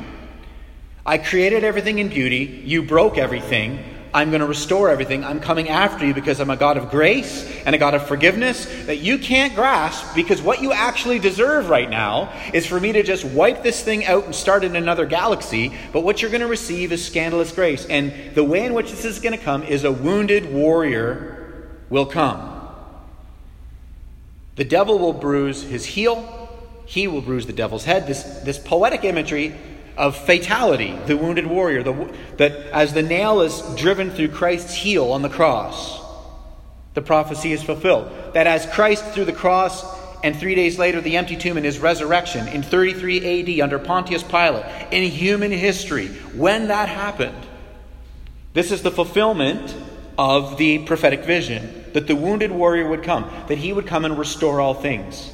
I 1.05 1.19
created 1.19 1.65
everything 1.65 1.99
in 1.99 2.09
beauty. 2.09 2.63
You 2.65 2.83
broke 2.83 3.19
everything. 3.19 3.85
I'm 4.13 4.31
going 4.31 4.41
to 4.41 4.47
restore 4.47 4.91
everything. 4.91 5.25
I'm 5.25 5.39
coming 5.39 5.69
after 5.69 6.05
you 6.05 6.15
because 6.15 6.41
I'm 6.41 6.51
a 6.51 6.57
God 6.57 6.77
of 6.77 6.91
grace 6.91 7.49
and 7.65 7.75
a 7.75 7.79
God 7.79 7.95
of 7.95 8.09
forgiveness 8.09 8.67
that 8.87 8.99
you 8.99 9.19
can't 9.19 9.55
grasp 9.55 10.17
because 10.17 10.43
what 10.43 10.61
you 10.61 10.73
actually 10.73 11.21
deserve 11.21 11.69
right 11.69 11.89
now 11.89 12.33
is 12.53 12.67
for 12.67 12.81
me 12.81 12.93
to 12.93 13.05
just 13.05 13.25
wipe 13.25 13.63
this 13.63 13.83
thing 13.83 14.05
out 14.05 14.25
and 14.25 14.35
start 14.35 14.65
in 14.65 14.75
another 14.75 15.07
galaxy. 15.07 15.73
But 15.93 16.01
what 16.01 16.21
you're 16.21 16.31
going 16.31 16.41
to 16.41 16.49
receive 16.49 16.91
is 16.91 17.05
scandalous 17.05 17.53
grace. 17.53 17.87
And 17.87 18.35
the 18.35 18.43
way 18.43 18.65
in 18.65 18.75
which 18.75 18.91
this 18.91 19.05
is 19.05 19.21
going 19.21 19.39
to 19.39 19.45
come 19.45 19.63
is 19.63 19.85
a 19.85 19.93
wounded 19.93 20.53
warrior 20.53 21.40
will 21.91 22.07
come. 22.07 22.59
The 24.57 24.65
devil 24.65 24.99
will 24.99 25.13
bruise 25.13 25.63
his 25.63 25.85
heel, 25.85 26.49
he 26.87 27.07
will 27.07 27.21
bruise 27.21 27.47
the 27.47 27.53
devil's 27.53 27.85
head. 27.85 28.07
This, 28.07 28.23
this 28.41 28.59
poetic 28.59 29.05
imagery 29.05 29.55
of 29.97 30.17
fatality, 30.17 30.97
the 31.07 31.17
wounded 31.17 31.47
warrior, 31.47 31.83
the, 31.83 32.13
that 32.37 32.53
as 32.73 32.95
the 32.95 33.03
nail 33.03 33.43
is 33.43 33.63
driven 33.77 34.11
through 34.11 34.29
Christ's 34.29 34.75
heel 34.75 35.13
on 35.13 35.23
the 35.23 35.29
cross, 35.29 36.01
the 36.95 37.03
prophecy 37.03 37.53
is 37.53 37.63
fulfilled. 37.63 38.11
That 38.35 38.47
as 38.47 38.67
Christ 38.67 39.05
through 39.07 39.27
the 39.27 39.33
cross 39.33 39.85
and 40.23 40.37
three 40.37 40.55
days 40.55 40.79
later 40.79 41.01
the 41.01 41.17
empty 41.17 41.37
tomb 41.37 41.57
and 41.57 41.65
his 41.65 41.79
resurrection 41.79 42.49
in 42.49 42.63
33 42.63 43.59
AD 43.59 43.61
under 43.61 43.79
Pontius 43.79 44.23
Pilate, 44.23 44.65
in 44.91 45.09
human 45.11 45.53
history, 45.53 46.09
when 46.35 46.69
that 46.69 46.89
happened, 46.89 47.47
this 48.53 48.73
is 48.73 48.83
the 48.83 48.91
fulfillment 48.91 49.75
of 50.19 50.59
the 50.59 50.81
prophetic 50.81 51.25
vision 51.25 51.80
that 51.95 52.07
the 52.07 52.17
wounded 52.17 52.51
warrior 52.51 52.89
would 52.89 53.03
come, 53.03 53.31
that 53.49 53.59
he 53.59 53.73
would 53.73 53.87
come 53.87 54.05
and 54.05 54.19
restore 54.19 54.61
all 54.61 54.75
things. 54.75 55.33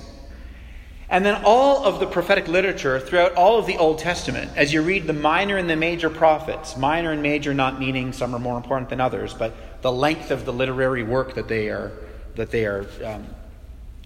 And 1.08 1.24
then 1.24 1.42
all 1.44 1.84
of 1.84 2.00
the 2.00 2.06
prophetic 2.06 2.48
literature 2.48 2.98
throughout 2.98 3.34
all 3.34 3.58
of 3.58 3.66
the 3.66 3.76
Old 3.76 3.98
Testament, 3.98 4.50
as 4.56 4.72
you 4.72 4.82
read 4.82 5.06
the 5.06 5.12
minor 5.12 5.56
and 5.56 5.70
the 5.70 5.76
major 5.76 6.10
prophets, 6.10 6.76
minor 6.76 7.12
and 7.12 7.22
major 7.22 7.54
not 7.54 7.78
meaning 7.78 8.12
some 8.12 8.34
are 8.34 8.40
more 8.40 8.56
important 8.56 8.90
than 8.90 9.00
others, 9.00 9.32
but 9.32 9.82
the 9.82 9.92
length 9.92 10.32
of 10.32 10.44
the 10.44 10.52
literary 10.52 11.04
work 11.04 11.34
that 11.34 11.46
they 11.46 11.68
are 11.68 11.92
that 12.34 12.50
they 12.50 12.66
are 12.66 12.86
um, 13.04 13.26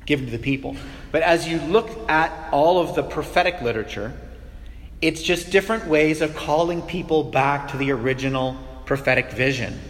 given 0.06 0.26
to 0.26 0.30
the 0.30 0.38
people. 0.38 0.76
But 1.10 1.22
as 1.22 1.48
you 1.48 1.58
look 1.58 1.90
at 2.08 2.52
all 2.52 2.78
of 2.78 2.94
the 2.94 3.02
prophetic 3.02 3.60
literature, 3.60 4.12
it's 5.02 5.22
just 5.22 5.50
different 5.50 5.86
ways 5.86 6.20
of 6.20 6.36
calling 6.36 6.82
people 6.82 7.24
back 7.24 7.68
to 7.68 7.76
the 7.76 7.90
original 7.92 8.56
prophetic 8.84 9.30
vision, 9.32 9.80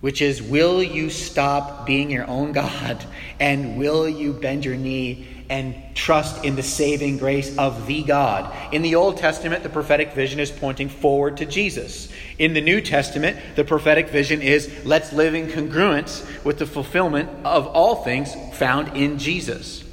which 0.00 0.20
is 0.20 0.42
will 0.42 0.82
you 0.82 1.10
stop 1.10 1.86
being 1.86 2.10
your 2.10 2.28
own 2.28 2.52
God 2.52 3.04
and 3.40 3.76
will 3.78 4.08
you 4.08 4.32
bend 4.32 4.64
your 4.64 4.76
knee 4.76 5.26
and 5.48 5.76
trust 5.94 6.44
in 6.44 6.56
the 6.56 6.62
saving 6.62 7.18
grace 7.18 7.56
of 7.56 7.86
the 7.86 8.02
God. 8.02 8.52
In 8.74 8.82
the 8.82 8.96
Old 8.96 9.16
Testament, 9.16 9.62
the 9.62 9.68
prophetic 9.68 10.12
vision 10.12 10.40
is 10.40 10.50
pointing 10.50 10.88
forward 10.88 11.36
to 11.36 11.46
Jesus. 11.46 12.08
In 12.38 12.52
the 12.54 12.60
New 12.60 12.80
Testament, 12.80 13.38
the 13.54 13.64
prophetic 13.64 14.08
vision 14.08 14.42
is 14.42 14.70
let's 14.84 15.12
live 15.12 15.34
in 15.34 15.46
congruence 15.46 16.44
with 16.44 16.58
the 16.58 16.66
fulfillment 16.66 17.30
of 17.44 17.66
all 17.68 18.02
things 18.02 18.34
found 18.54 18.96
in 18.96 19.18
Jesus. 19.18 19.84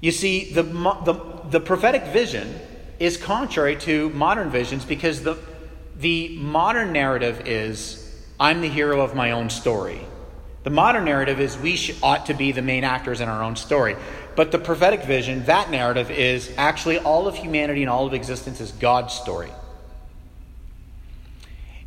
You 0.00 0.12
see, 0.12 0.52
the, 0.52 0.62
the, 0.62 1.14
the 1.50 1.60
prophetic 1.60 2.04
vision 2.04 2.58
is 2.98 3.16
contrary 3.16 3.76
to 3.76 4.10
modern 4.10 4.50
visions 4.50 4.84
because 4.84 5.22
the, 5.22 5.36
the 5.98 6.36
modern 6.38 6.92
narrative 6.92 7.42
is 7.46 8.05
I'm 8.38 8.60
the 8.60 8.68
hero 8.68 9.00
of 9.00 9.14
my 9.14 9.30
own 9.30 9.50
story. 9.50 10.00
The 10.64 10.70
modern 10.70 11.04
narrative 11.04 11.40
is 11.40 11.56
we 11.56 11.78
ought 12.02 12.26
to 12.26 12.34
be 12.34 12.52
the 12.52 12.60
main 12.60 12.84
actors 12.84 13.20
in 13.20 13.28
our 13.28 13.42
own 13.42 13.56
story. 13.56 13.96
But 14.34 14.52
the 14.52 14.58
prophetic 14.58 15.04
vision, 15.04 15.44
that 15.44 15.70
narrative 15.70 16.10
is 16.10 16.52
actually 16.58 16.98
all 16.98 17.28
of 17.28 17.36
humanity 17.36 17.82
and 17.82 17.90
all 17.90 18.06
of 18.06 18.12
existence 18.12 18.60
is 18.60 18.72
God's 18.72 19.14
story. 19.14 19.50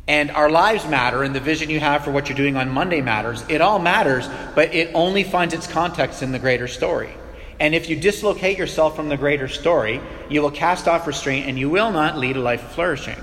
And 0.08 0.32
our 0.32 0.50
lives 0.50 0.88
matter, 0.88 1.22
and 1.22 1.32
the 1.32 1.40
vision 1.40 1.70
you 1.70 1.78
have 1.78 2.02
for 2.02 2.10
what 2.10 2.28
you're 2.28 2.36
doing 2.36 2.56
on 2.56 2.68
Monday 2.70 3.00
matters. 3.00 3.44
It 3.48 3.60
all 3.60 3.78
matters, 3.78 4.28
but 4.56 4.74
it 4.74 4.90
only 4.92 5.22
finds 5.22 5.54
its 5.54 5.68
context 5.68 6.22
in 6.22 6.32
the 6.32 6.40
greater 6.40 6.66
story. 6.66 7.14
And 7.60 7.74
if 7.76 7.88
you 7.88 7.94
dislocate 7.94 8.58
yourself 8.58 8.96
from 8.96 9.08
the 9.08 9.16
greater 9.16 9.46
story, 9.46 10.00
you 10.28 10.42
will 10.42 10.50
cast 10.50 10.88
off 10.88 11.06
restraint 11.06 11.46
and 11.46 11.56
you 11.56 11.68
will 11.68 11.92
not 11.92 12.18
lead 12.18 12.36
a 12.36 12.40
life 12.40 12.62
flourishing. 12.72 13.22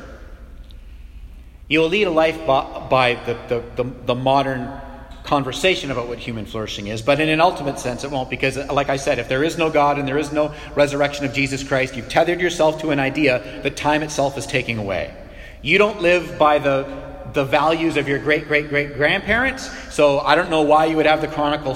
You 1.68 1.82
will 1.82 1.90
lead 1.90 2.08
a 2.08 2.12
life 2.12 2.46
by, 2.48 2.88
by 2.90 3.16
the, 3.26 3.34
the, 3.50 3.84
the, 3.84 3.90
the 4.06 4.16
modern 4.16 4.82
conversation 5.24 5.92
about 5.92 6.08
what 6.08 6.18
human 6.20 6.46
flourishing 6.46 6.88
is, 6.88 7.02
but 7.02 7.20
in 7.20 7.28
an 7.28 7.42
ultimate 7.42 7.78
sense, 7.78 8.06
it 8.06 8.12
won't, 8.12 8.30
because, 8.30 8.56
like 8.70 8.88
I 8.88 8.96
said, 8.96 9.20
if 9.20 9.28
there 9.28 9.44
is 9.44 9.58
no 9.58 9.70
God 9.70 10.00
and 10.00 10.08
there 10.08 10.18
is 10.18 10.32
no 10.32 10.56
resurrection 10.74 11.26
of 11.26 11.34
Jesus 11.34 11.64
Christ, 11.64 11.98
you've 11.98 12.08
tethered 12.08 12.40
yourself 12.40 12.80
to 12.82 12.92
an 12.92 13.00
idea 13.00 13.62
that 13.64 13.76
time 13.76 14.04
itself 14.04 14.38
is 14.38 14.48
taking 14.48 14.78
away. 14.78 15.14
You 15.62 15.78
don't 15.78 16.02
live 16.02 16.40
by 16.40 16.60
the, 16.60 16.88
the 17.34 17.44
values 17.44 17.98
of 17.98 18.08
your 18.08 18.20
great 18.20 18.48
great 18.48 18.70
great 18.70 18.94
grandparents, 18.94 19.70
so 19.94 20.20
I 20.20 20.36
don't 20.36 20.50
know 20.50 20.62
why 20.62 20.86
you 20.86 20.96
would 20.96 21.06
have 21.06 21.20
the 21.20 21.28
chronicle, 21.28 21.76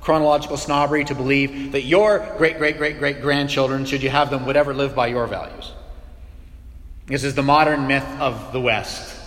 chronological 0.00 0.56
snobbery 0.56 1.04
to 1.06 1.14
believe 1.16 1.72
that 1.72 1.82
your 1.82 2.32
great 2.38 2.58
great 2.58 2.78
great 2.78 3.00
great 3.00 3.20
grandchildren, 3.20 3.86
should 3.86 4.04
you 4.04 4.10
have 4.10 4.30
them, 4.30 4.46
would 4.46 4.56
ever 4.56 4.72
live 4.72 4.94
by 4.94 5.08
your 5.08 5.26
values. 5.26 5.72
This 7.08 7.24
is 7.24 7.34
the 7.34 7.42
modern 7.42 7.86
myth 7.86 8.06
of 8.20 8.52
the 8.52 8.60
West. 8.60 9.18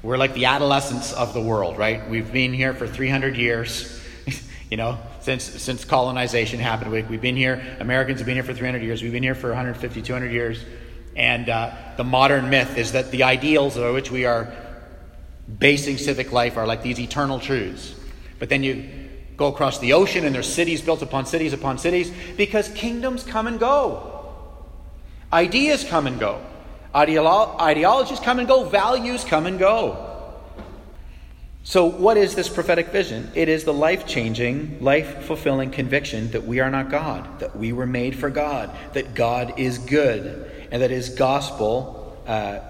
We're 0.00 0.16
like 0.16 0.34
the 0.34 0.44
adolescents 0.44 1.12
of 1.12 1.34
the 1.34 1.40
world, 1.40 1.76
right? 1.76 2.08
We've 2.08 2.32
been 2.32 2.52
here 2.52 2.72
for 2.72 2.86
300 2.86 3.36
years, 3.36 4.00
you 4.70 4.76
know, 4.76 4.96
since, 5.18 5.42
since 5.42 5.84
colonization 5.84 6.60
happened. 6.60 6.92
We, 6.92 7.02
have 7.02 7.20
been 7.20 7.34
here, 7.34 7.60
Americans 7.80 8.20
have 8.20 8.26
been 8.26 8.36
here 8.36 8.44
for 8.44 8.54
300 8.54 8.80
years. 8.80 9.02
We've 9.02 9.10
been 9.10 9.24
here 9.24 9.34
for 9.34 9.48
150, 9.48 10.02
200 10.02 10.30
years. 10.30 10.64
And 11.16 11.48
uh, 11.48 11.74
the 11.96 12.04
modern 12.04 12.48
myth 12.48 12.78
is 12.78 12.92
that 12.92 13.10
the 13.10 13.24
ideals 13.24 13.76
on 13.76 13.92
which 13.92 14.12
we 14.12 14.24
are 14.24 14.52
basing 15.58 15.98
civic 15.98 16.30
life 16.30 16.56
are 16.56 16.64
like 16.64 16.84
these 16.84 17.00
eternal 17.00 17.40
truths. 17.40 17.92
But 18.38 18.50
then 18.50 18.62
you 18.62 18.88
go 19.36 19.48
across 19.48 19.80
the 19.80 19.94
ocean 19.94 20.24
and 20.24 20.32
there's 20.32 20.52
cities 20.52 20.80
built 20.80 21.02
upon 21.02 21.26
cities 21.26 21.52
upon 21.52 21.78
cities 21.78 22.12
because 22.36 22.68
kingdoms 22.68 23.24
come 23.24 23.48
and 23.48 23.58
go. 23.58 24.12
Ideas 25.32 25.82
come 25.82 26.06
and 26.06 26.20
go. 26.20 26.40
Ideolo- 26.96 27.60
ideologies 27.60 28.20
come 28.20 28.38
and 28.38 28.48
go, 28.48 28.64
values 28.64 29.22
come 29.22 29.44
and 29.44 29.58
go. 29.58 30.02
So, 31.62 31.84
what 31.84 32.16
is 32.16 32.34
this 32.34 32.48
prophetic 32.48 32.88
vision? 32.88 33.30
It 33.34 33.50
is 33.50 33.64
the 33.64 33.74
life 33.74 34.06
changing, 34.06 34.82
life 34.82 35.24
fulfilling 35.24 35.72
conviction 35.72 36.30
that 36.30 36.46
we 36.46 36.60
are 36.60 36.70
not 36.70 36.88
God, 36.90 37.40
that 37.40 37.54
we 37.54 37.74
were 37.74 37.86
made 37.86 38.16
for 38.16 38.30
God, 38.30 38.74
that 38.94 39.14
God 39.14 39.58
is 39.58 39.76
good, 39.76 40.50
and 40.70 40.80
that 40.80 40.90
His 40.90 41.10
gospel 41.10 42.16
uh, 42.26 42.60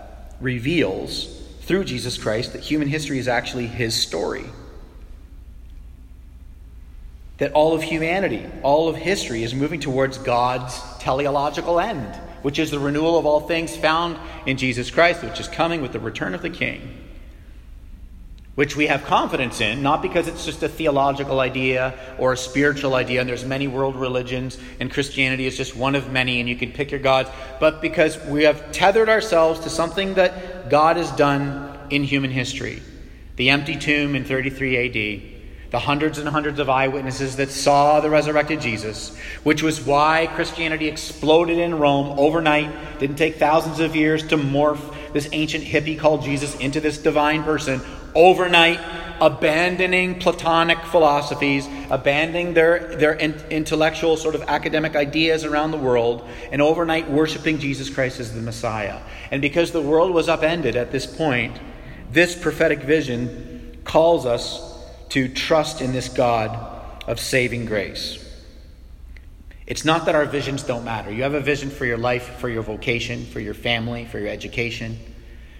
reveals 0.40 1.26
through 1.60 1.84
Jesus 1.84 2.18
Christ 2.18 2.52
that 2.54 2.62
human 2.62 2.88
history 2.88 3.20
is 3.20 3.28
actually 3.28 3.68
His 3.68 3.94
story. 3.94 4.46
That 7.38 7.52
all 7.52 7.74
of 7.74 7.82
humanity, 7.82 8.44
all 8.64 8.88
of 8.88 8.96
history 8.96 9.44
is 9.44 9.54
moving 9.54 9.78
towards 9.78 10.18
God's 10.18 10.80
teleological 10.98 11.78
end 11.78 12.18
which 12.46 12.60
is 12.60 12.70
the 12.70 12.78
renewal 12.78 13.18
of 13.18 13.26
all 13.26 13.40
things 13.40 13.76
found 13.76 14.16
in 14.46 14.56
Jesus 14.56 14.88
Christ, 14.88 15.24
which 15.24 15.40
is 15.40 15.48
coming 15.48 15.82
with 15.82 15.90
the 15.90 15.98
return 15.98 16.32
of 16.32 16.42
the 16.42 16.48
King. 16.48 16.96
Which 18.54 18.76
we 18.76 18.86
have 18.86 19.02
confidence 19.02 19.60
in, 19.60 19.82
not 19.82 20.00
because 20.00 20.28
it's 20.28 20.44
just 20.44 20.62
a 20.62 20.68
theological 20.68 21.40
idea 21.40 21.98
or 22.20 22.32
a 22.32 22.36
spiritual 22.36 22.94
idea, 22.94 23.18
and 23.18 23.28
there's 23.28 23.44
many 23.44 23.66
world 23.66 23.96
religions, 23.96 24.58
and 24.78 24.92
Christianity 24.92 25.46
is 25.46 25.56
just 25.56 25.74
one 25.74 25.96
of 25.96 26.12
many, 26.12 26.38
and 26.38 26.48
you 26.48 26.54
can 26.54 26.70
pick 26.70 26.92
your 26.92 27.00
gods, 27.00 27.30
but 27.58 27.82
because 27.82 28.16
we 28.26 28.44
have 28.44 28.70
tethered 28.70 29.08
ourselves 29.08 29.58
to 29.64 29.68
something 29.68 30.14
that 30.14 30.70
God 30.70 30.98
has 30.98 31.10
done 31.16 31.76
in 31.90 32.04
human 32.04 32.30
history. 32.30 32.80
The 33.34 33.50
empty 33.50 33.74
tomb 33.74 34.14
in 34.14 34.24
33 34.24 35.26
AD, 35.26 35.35
the 35.76 35.80
hundreds 35.80 36.16
and 36.16 36.26
hundreds 36.26 36.58
of 36.58 36.70
eyewitnesses 36.70 37.36
that 37.36 37.50
saw 37.50 38.00
the 38.00 38.08
resurrected 38.08 38.62
Jesus, 38.62 39.14
which 39.42 39.62
was 39.62 39.78
why 39.78 40.26
Christianity 40.34 40.88
exploded 40.88 41.58
in 41.58 41.78
Rome 41.78 42.18
overnight. 42.18 42.98
Didn't 42.98 43.16
take 43.16 43.36
thousands 43.36 43.78
of 43.80 43.94
years 43.94 44.26
to 44.28 44.38
morph 44.38 44.80
this 45.12 45.28
ancient 45.32 45.64
hippie 45.64 45.98
called 45.98 46.22
Jesus 46.22 46.56
into 46.60 46.80
this 46.80 46.96
divine 46.96 47.42
person 47.42 47.82
overnight, 48.14 48.80
abandoning 49.20 50.18
Platonic 50.18 50.78
philosophies, 50.86 51.68
abandoning 51.90 52.54
their, 52.54 52.96
their 52.96 53.14
intellectual 53.14 54.16
sort 54.16 54.34
of 54.34 54.40
academic 54.44 54.96
ideas 54.96 55.44
around 55.44 55.72
the 55.72 55.76
world, 55.76 56.26
and 56.50 56.62
overnight 56.62 57.10
worshiping 57.10 57.58
Jesus 57.58 57.90
Christ 57.90 58.18
as 58.18 58.32
the 58.32 58.40
Messiah. 58.40 58.98
And 59.30 59.42
because 59.42 59.72
the 59.72 59.82
world 59.82 60.14
was 60.14 60.26
upended 60.26 60.74
at 60.74 60.90
this 60.90 61.04
point, 61.04 61.54
this 62.10 62.34
prophetic 62.34 62.80
vision 62.80 63.76
calls 63.84 64.24
us 64.24 64.65
to 65.10 65.28
trust 65.28 65.80
in 65.80 65.92
this 65.92 66.08
God 66.08 66.58
of 67.06 67.20
saving 67.20 67.66
grace. 67.66 68.22
It's 69.66 69.84
not 69.84 70.06
that 70.06 70.14
our 70.14 70.26
visions 70.26 70.62
don't 70.62 70.84
matter. 70.84 71.12
You 71.12 71.24
have 71.24 71.34
a 71.34 71.40
vision 71.40 71.70
for 71.70 71.84
your 71.84 71.98
life, 71.98 72.38
for 72.38 72.48
your 72.48 72.62
vocation, 72.62 73.24
for 73.26 73.40
your 73.40 73.54
family, 73.54 74.04
for 74.04 74.18
your 74.18 74.28
education, 74.28 74.98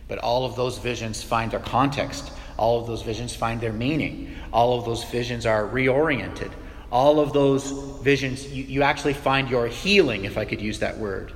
but 0.09 0.19
all 0.19 0.45
of 0.45 0.55
those 0.55 0.79
visions 0.79 1.23
find 1.23 1.51
their 1.51 1.61
context. 1.61 2.33
All 2.57 2.81
of 2.81 2.87
those 2.87 3.03
visions 3.03 3.35
find 3.35 3.61
their 3.61 3.73
meaning. 3.73 4.37
All 4.53 4.79
of 4.79 4.85
those 4.85 5.03
visions 5.05 5.45
are 5.45 5.67
reoriented. 5.67 6.53
All 6.93 7.19
of 7.19 7.33
those 7.33 7.71
visions, 8.03 8.47
you, 8.53 8.63
you 8.63 8.83
actually 8.83 9.15
find 9.15 9.51
your 9.51 9.67
healing, 9.67 10.25
if 10.25 10.39
I 10.39 10.45
could 10.45 10.61
use 10.63 10.79
that 10.79 10.99
word, 10.99 11.33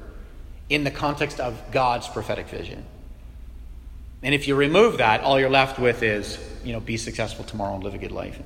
in 0.69 0.85
the 0.85 0.91
context 0.93 1.41
of 1.41 1.61
God's 1.73 2.07
prophetic 2.07 2.49
vision. 2.49 2.85
And 4.23 4.33
if 4.33 4.47
you 4.47 4.55
remove 4.55 4.99
that, 4.99 5.23
all 5.23 5.41
you're 5.41 5.51
left 5.51 5.81
with 5.81 6.05
is, 6.05 6.39
you 6.65 6.73
know, 6.73 6.81
be 6.81 6.97
successful 6.97 7.45
tomorrow 7.45 7.75
and 7.75 7.85
live 7.85 7.95
a 7.95 7.99
good 7.99 8.13
life. 8.13 8.41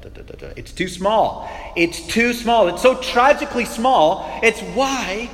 It's 0.57 0.72
too 0.72 0.88
small. 0.88 1.50
It's 1.77 2.07
too 2.07 2.33
small. 2.33 2.68
It's 2.68 2.83
so 2.83 2.96
tragically 3.00 3.64
small. 3.64 4.40
It's 4.42 4.61
why 4.61 5.31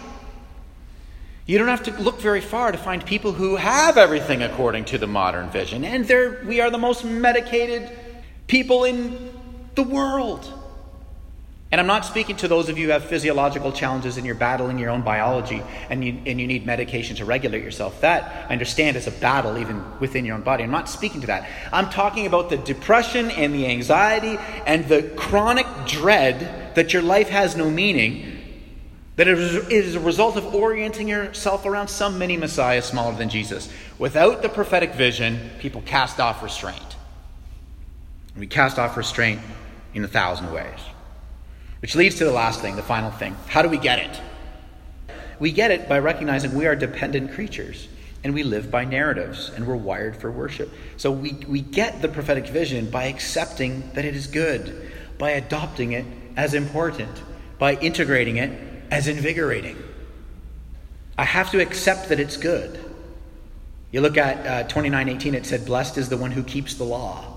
you 1.47 1.59
don't 1.59 1.69
have 1.69 1.83
to 1.85 1.93
look 2.01 2.21
very 2.21 2.41
far 2.41 2.71
to 2.71 2.79
find 2.79 3.05
people 3.05 3.33
who 3.33 3.57
have 3.57 3.99
everything 3.99 4.43
according 4.43 4.85
to 4.87 4.99
the 4.99 5.07
modern 5.07 5.51
vision. 5.51 5.85
And 5.85 6.07
we 6.47 6.61
are 6.61 6.71
the 6.71 6.79
most 6.79 7.05
medicated 7.05 7.91
people 8.47 8.85
in 8.85 9.33
the 9.75 9.83
world. 9.83 10.53
And 11.73 11.81
I'm 11.81 11.87
not 11.87 12.05
speaking 12.05 12.35
to 12.39 12.49
those 12.49 12.69
of 12.69 12.79
you 12.79 12.87
who 12.87 12.93
have 12.93 13.05
physiological 13.05 13.71
challenges 13.71 14.17
and 14.17 14.27
you're 14.27 14.35
battling 14.35 14.81
your 14.81 14.91
own 14.91 15.03
biology 15.03 15.63
and 15.89 16.05
you, 16.05 16.21
and 16.27 16.41
you 16.41 16.49
need 16.49 16.67
medication 16.67 17.15
to 17.17 17.25
regulate 17.25 17.63
yourself. 17.63 18.01
That, 18.01 18.47
I 18.49 18.53
understand, 18.55 18.97
is 18.97 19.07
a 19.07 19.13
battle 19.13 19.57
even 19.57 19.85
within 20.01 20.25
your 20.25 20.35
own 20.35 20.43
body. 20.43 20.65
I'm 20.65 20.73
not 20.73 20.89
speaking 20.89 21.21
to 21.21 21.29
that. 21.29 21.49
I'm 21.73 21.89
talking 21.89 22.27
about 22.27 22.51
the 22.51 22.57
depression 22.57 23.31
and 23.31 23.55
the 23.55 23.69
anxiety 23.69 24.37
and 24.67 24.89
the 24.89 25.05
chronic 25.15 25.67
dread 25.87 26.75
that 26.75 26.93
your 26.93 27.03
life 27.03 27.29
has 27.29 27.57
no 27.57 27.71
meaning, 27.71 28.39
that 29.15 29.29
it 29.29 29.39
is 29.39 29.95
a 29.95 30.01
result 30.01 30.37
of 30.37 30.53
orienting 30.53 31.07
yourself 31.07 31.67
around 31.67 31.87
some 31.87 32.19
mini 32.19 32.37
Messiah 32.37 32.83
smaller 32.83 33.15
than 33.15 33.29
Jesus. 33.29 33.73
Without 33.97 34.43
the 34.43 34.49
prophetic 34.49 34.95
vision, 34.95 35.51
people 35.61 35.83
cast 35.83 36.19
off 36.19 36.43
restraint. 36.43 36.97
We 38.37 38.49
cast 38.49 38.77
off 38.77 38.97
restraint 38.97 39.41
in 39.95 40.03
a 40.03 40.09
thousand 40.09 40.53
ways. 40.53 40.81
Which 41.81 41.95
leads 41.95 42.17
to 42.17 42.25
the 42.25 42.33
last 42.33 42.61
thing, 42.61 42.77
the 42.77 42.83
final 42.83 43.11
thing. 43.11 43.37
How 43.47 43.63
do 43.63 43.69
we 43.69 43.79
get 43.79 43.99
it? 43.99 44.21
We 45.39 45.53
get 45.53 45.71
it 45.71 45.89
by 45.89 45.99
recognizing 45.99 46.55
we 46.55 46.67
are 46.67 46.77
dependent 46.77 47.33
creatures 47.33 47.89
and 48.23 48.35
we 48.35 48.43
live 48.43 48.71
by 48.71 48.85
narratives 48.85 49.51
and 49.51 49.67
we're 49.67 49.77
wired 49.77 50.17
for 50.17 50.31
worship. 50.31 50.71
So 50.99 51.11
we, 51.11 51.33
we 51.49 51.63
get 51.63 52.03
the 52.03 52.09
prophetic 52.09 52.47
vision 52.47 52.91
by 52.91 53.05
accepting 53.05 53.91
that 53.95 54.05
it 54.05 54.15
is 54.15 54.27
good, 54.27 54.91
by 55.19 55.31
adopting 55.31 55.93
it 55.93 56.05
as 56.37 56.53
important, 56.53 57.23
by 57.59 57.77
integrating 57.77 58.37
it 58.37 58.51
as 58.91 59.09
invigorating. 59.09 59.83
I 61.17 61.25
have 61.25 61.51
to 61.53 61.61
accept 61.61 62.11
that 62.11 62.21
it's 62.21 62.37
good. 62.37 62.79
You 63.91 64.03
look 64.03 64.17
at 64.17 64.47
uh, 64.47 64.63
2918, 64.65 65.35
it 65.35 65.47
said, 65.47 65.65
Blessed 65.65 65.99
is 65.99 66.09
the 66.09 66.17
one 66.17 66.31
who 66.31 66.43
keeps 66.43 66.75
the 66.75 66.85
law. 66.85 67.30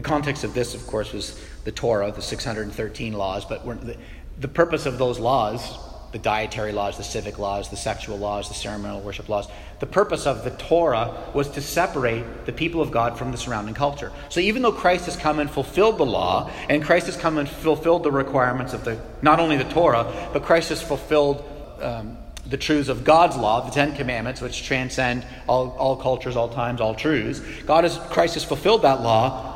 The 0.00 0.08
context 0.08 0.44
of 0.44 0.54
this, 0.54 0.74
of 0.74 0.86
course, 0.86 1.12
was 1.12 1.38
the 1.64 1.72
Torah, 1.72 2.10
the 2.10 2.22
613 2.22 3.12
laws, 3.12 3.44
but 3.44 3.66
the, 3.84 3.98
the 4.38 4.48
purpose 4.48 4.86
of 4.86 4.96
those 4.96 5.18
laws, 5.18 5.78
the 6.12 6.18
dietary 6.18 6.72
laws, 6.72 6.96
the 6.96 7.04
civic 7.04 7.38
laws, 7.38 7.68
the 7.68 7.76
sexual 7.76 8.16
laws, 8.16 8.48
the 8.48 8.54
ceremonial 8.54 9.02
worship 9.02 9.28
laws, 9.28 9.46
the 9.78 9.84
purpose 9.84 10.26
of 10.26 10.42
the 10.42 10.52
Torah 10.52 11.14
was 11.34 11.50
to 11.50 11.60
separate 11.60 12.46
the 12.46 12.52
people 12.52 12.80
of 12.80 12.90
God 12.90 13.18
from 13.18 13.30
the 13.30 13.36
surrounding 13.36 13.74
culture. 13.74 14.10
So 14.30 14.40
even 14.40 14.62
though 14.62 14.72
Christ 14.72 15.04
has 15.04 15.18
come 15.18 15.38
and 15.38 15.50
fulfilled 15.50 15.98
the 15.98 16.06
law, 16.06 16.50
and 16.70 16.82
Christ 16.82 17.04
has 17.04 17.18
come 17.18 17.36
and 17.36 17.46
fulfilled 17.46 18.02
the 18.02 18.10
requirements 18.10 18.72
of 18.72 18.86
the 18.86 18.98
not 19.20 19.38
only 19.38 19.58
the 19.58 19.64
Torah, 19.64 20.30
but 20.32 20.44
Christ 20.44 20.70
has 20.70 20.80
fulfilled 20.80 21.44
um, 21.82 22.16
the 22.46 22.56
truths 22.56 22.88
of 22.88 23.04
God's 23.04 23.36
law, 23.36 23.66
the 23.66 23.70
Ten 23.70 23.94
Commandments, 23.94 24.40
which 24.40 24.64
transcend 24.64 25.26
all, 25.46 25.72
all 25.72 25.96
cultures, 25.96 26.36
all 26.36 26.48
times, 26.48 26.80
all 26.80 26.94
truths. 26.94 27.40
God 27.66 27.84
has 27.84 27.98
Christ 28.08 28.32
has 28.32 28.44
fulfilled 28.44 28.80
that 28.80 29.02
law 29.02 29.49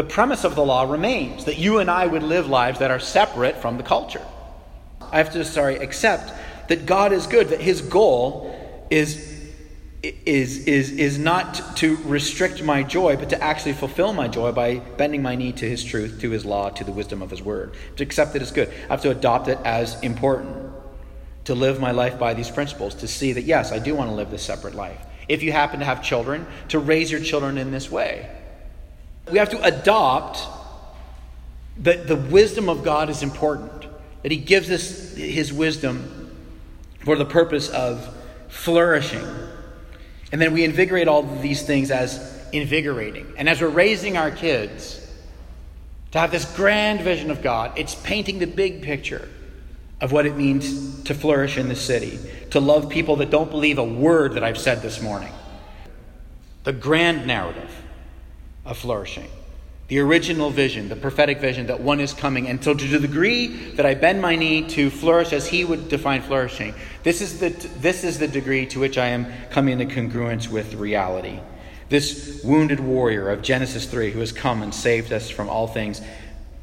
the 0.00 0.06
premise 0.06 0.44
of 0.44 0.54
the 0.54 0.64
law 0.64 0.90
remains 0.90 1.44
that 1.44 1.58
you 1.58 1.78
and 1.78 1.90
I 1.90 2.06
would 2.06 2.22
live 2.22 2.48
lives 2.48 2.78
that 2.78 2.90
are 2.90 2.98
separate 2.98 3.58
from 3.58 3.76
the 3.76 3.82
culture. 3.82 4.24
I 5.12 5.18
have 5.18 5.30
to, 5.32 5.44
sorry, 5.44 5.76
accept 5.76 6.32
that 6.70 6.86
God 6.86 7.12
is 7.12 7.26
good, 7.26 7.50
that 7.50 7.60
his 7.60 7.82
goal 7.82 8.86
is, 8.88 9.52
is, 10.02 10.66
is, 10.66 10.92
is 10.92 11.18
not 11.18 11.76
to 11.76 11.98
restrict 12.04 12.62
my 12.62 12.82
joy, 12.82 13.16
but 13.16 13.28
to 13.28 13.44
actually 13.44 13.74
fulfill 13.74 14.14
my 14.14 14.26
joy 14.26 14.52
by 14.52 14.76
bending 14.78 15.20
my 15.20 15.34
knee 15.34 15.52
to 15.52 15.68
his 15.68 15.84
truth, 15.84 16.18
to 16.22 16.30
his 16.30 16.46
law, 16.46 16.70
to 16.70 16.82
the 16.82 16.92
wisdom 16.92 17.20
of 17.20 17.28
his 17.28 17.42
word. 17.42 17.74
To 17.96 18.02
accept 18.02 18.34
it 18.34 18.40
as 18.40 18.52
good. 18.52 18.70
I 18.88 18.92
have 18.92 19.02
to 19.02 19.10
adopt 19.10 19.48
it 19.48 19.58
as 19.66 20.00
important. 20.00 20.72
To 21.44 21.54
live 21.54 21.78
my 21.78 21.90
life 21.90 22.18
by 22.18 22.32
these 22.32 22.50
principles, 22.50 22.94
to 22.94 23.06
see 23.06 23.34
that, 23.34 23.42
yes, 23.42 23.70
I 23.70 23.78
do 23.78 23.94
want 23.94 24.08
to 24.08 24.14
live 24.14 24.30
this 24.30 24.42
separate 24.42 24.74
life. 24.74 25.04
If 25.28 25.42
you 25.42 25.52
happen 25.52 25.80
to 25.80 25.84
have 25.84 26.02
children, 26.02 26.46
to 26.68 26.78
raise 26.78 27.10
your 27.10 27.20
children 27.20 27.58
in 27.58 27.70
this 27.70 27.90
way 27.90 28.30
we 29.30 29.38
have 29.38 29.50
to 29.50 29.62
adopt 29.62 30.46
that 31.78 32.06
the 32.06 32.16
wisdom 32.16 32.68
of 32.68 32.84
God 32.84 33.10
is 33.10 33.22
important, 33.22 33.86
that 34.22 34.30
He 34.30 34.38
gives 34.38 34.70
us 34.70 35.14
His 35.14 35.52
wisdom 35.52 36.36
for 37.04 37.16
the 37.16 37.24
purpose 37.24 37.68
of 37.68 38.14
flourishing. 38.48 39.24
And 40.32 40.40
then 40.40 40.52
we 40.52 40.64
invigorate 40.64 41.08
all 41.08 41.22
these 41.22 41.62
things 41.62 41.90
as 41.90 42.38
invigorating. 42.52 43.32
And 43.36 43.48
as 43.48 43.60
we're 43.60 43.68
raising 43.68 44.16
our 44.16 44.30
kids 44.30 44.96
to 46.12 46.18
have 46.18 46.30
this 46.30 46.44
grand 46.56 47.00
vision 47.00 47.30
of 47.30 47.42
God, 47.42 47.72
it's 47.76 47.94
painting 47.94 48.38
the 48.38 48.46
big 48.46 48.82
picture 48.82 49.28
of 50.00 50.12
what 50.12 50.26
it 50.26 50.36
means 50.36 51.02
to 51.04 51.14
flourish 51.14 51.56
in 51.58 51.68
the 51.68 51.76
city, 51.76 52.18
to 52.50 52.60
love 52.60 52.88
people 52.88 53.16
that 53.16 53.30
don't 53.30 53.50
believe 53.50 53.78
a 53.78 53.84
word 53.84 54.34
that 54.34 54.44
I've 54.44 54.58
said 54.58 54.82
this 54.82 55.00
morning. 55.00 55.32
The 56.64 56.72
grand 56.72 57.26
narrative 57.26 57.70
of 58.70 58.78
flourishing 58.78 59.28
the 59.90 59.98
original 59.98 60.50
vision, 60.50 60.88
the 60.88 60.94
prophetic 60.94 61.40
vision 61.40 61.66
that 61.66 61.80
one 61.80 61.98
is 61.98 62.14
coming. 62.14 62.46
And 62.46 62.62
so, 62.62 62.74
to 62.74 62.86
the 62.86 63.00
degree 63.00 63.48
that 63.72 63.84
I 63.84 63.94
bend 63.94 64.22
my 64.22 64.36
knee 64.36 64.62
to 64.68 64.88
flourish 64.88 65.32
as 65.32 65.48
he 65.48 65.64
would 65.64 65.88
define 65.88 66.22
flourishing, 66.22 66.74
this 67.02 67.20
is 67.20 67.40
the, 67.40 67.48
this 67.80 68.04
is 68.04 68.20
the 68.20 68.28
degree 68.28 68.66
to 68.66 68.78
which 68.78 68.96
I 68.96 69.08
am 69.08 69.26
coming 69.50 69.80
into 69.80 69.92
congruence 69.92 70.48
with 70.48 70.74
reality. 70.74 71.40
This 71.88 72.40
wounded 72.44 72.78
warrior 72.78 73.30
of 73.30 73.42
Genesis 73.42 73.84
3 73.84 74.12
who 74.12 74.20
has 74.20 74.30
come 74.30 74.62
and 74.62 74.72
saved 74.72 75.12
us 75.12 75.28
from 75.28 75.48
all 75.48 75.66
things. 75.66 76.00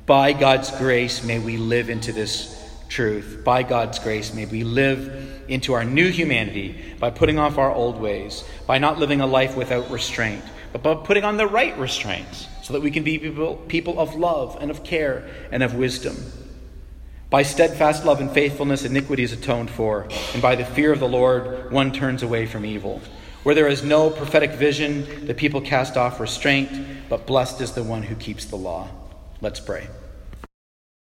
By 0.06 0.32
God's 0.32 0.72
grace, 0.72 1.22
may 1.22 1.38
we 1.38 1.58
live 1.58 1.90
into 1.90 2.14
this 2.14 2.58
truth. 2.88 3.42
By 3.44 3.64
God's 3.64 4.00
grace, 4.00 4.34
may 4.34 4.46
we 4.46 4.64
live 4.64 5.44
into 5.50 5.74
our 5.74 5.84
new 5.84 6.10
humanity 6.12 6.82
by 6.98 7.10
putting 7.10 7.40
off 7.40 7.58
our 7.58 7.74
old 7.74 8.00
ways, 8.00 8.46
by 8.66 8.78
not 8.78 9.00
living 9.00 9.20
a 9.20 9.28
life 9.28 9.58
without 9.58 9.92
restraint, 9.92 10.46
but 10.78 11.04
putting 11.04 11.24
on 11.24 11.38
the 11.38 11.48
right 11.48 11.78
restraints 11.78 12.48
so 12.62 12.74
that 12.74 12.82
we 12.82 12.92
can 12.92 13.04
be 13.04 13.18
people, 13.18 13.56
people 13.68 14.00
of 14.00 14.16
love 14.16 14.58
and 14.60 14.70
of 14.70 14.84
care 14.84 15.30
and 15.52 15.64
of 15.64 15.76
wisdom. 15.76 16.16
By 17.30 17.44
steadfast 17.44 18.06
love 18.06 18.22
and 18.22 18.32
faithfulness, 18.32 18.86
iniquity 18.86 19.24
is 19.24 19.34
atoned 19.34 19.70
for, 19.70 20.08
and 20.34 20.42
by 20.42 20.56
the 20.56 20.66
fear 20.66 20.94
of 20.94 21.00
the 21.00 21.08
Lord, 21.08 21.72
one 21.72 21.92
turns 21.92 22.24
away 22.24 22.46
from 22.46 22.66
evil. 22.66 23.02
Where 23.44 23.56
there 23.56 23.68
is 23.68 23.84
no 23.84 24.10
prophetic 24.10 24.52
vision, 24.52 25.28
the 25.28 25.34
people 25.34 25.62
cast 25.62 25.98
off 25.98 26.20
restraint, 26.20 26.70
but 27.10 27.28
blessed 27.28 27.62
is 27.62 27.74
the 27.74 27.84
one 27.84 28.04
who 28.04 28.16
keeps 28.16 28.46
the 28.46 28.56
law. 28.56 28.90
Let's 29.42 29.60
pray. 29.60 29.88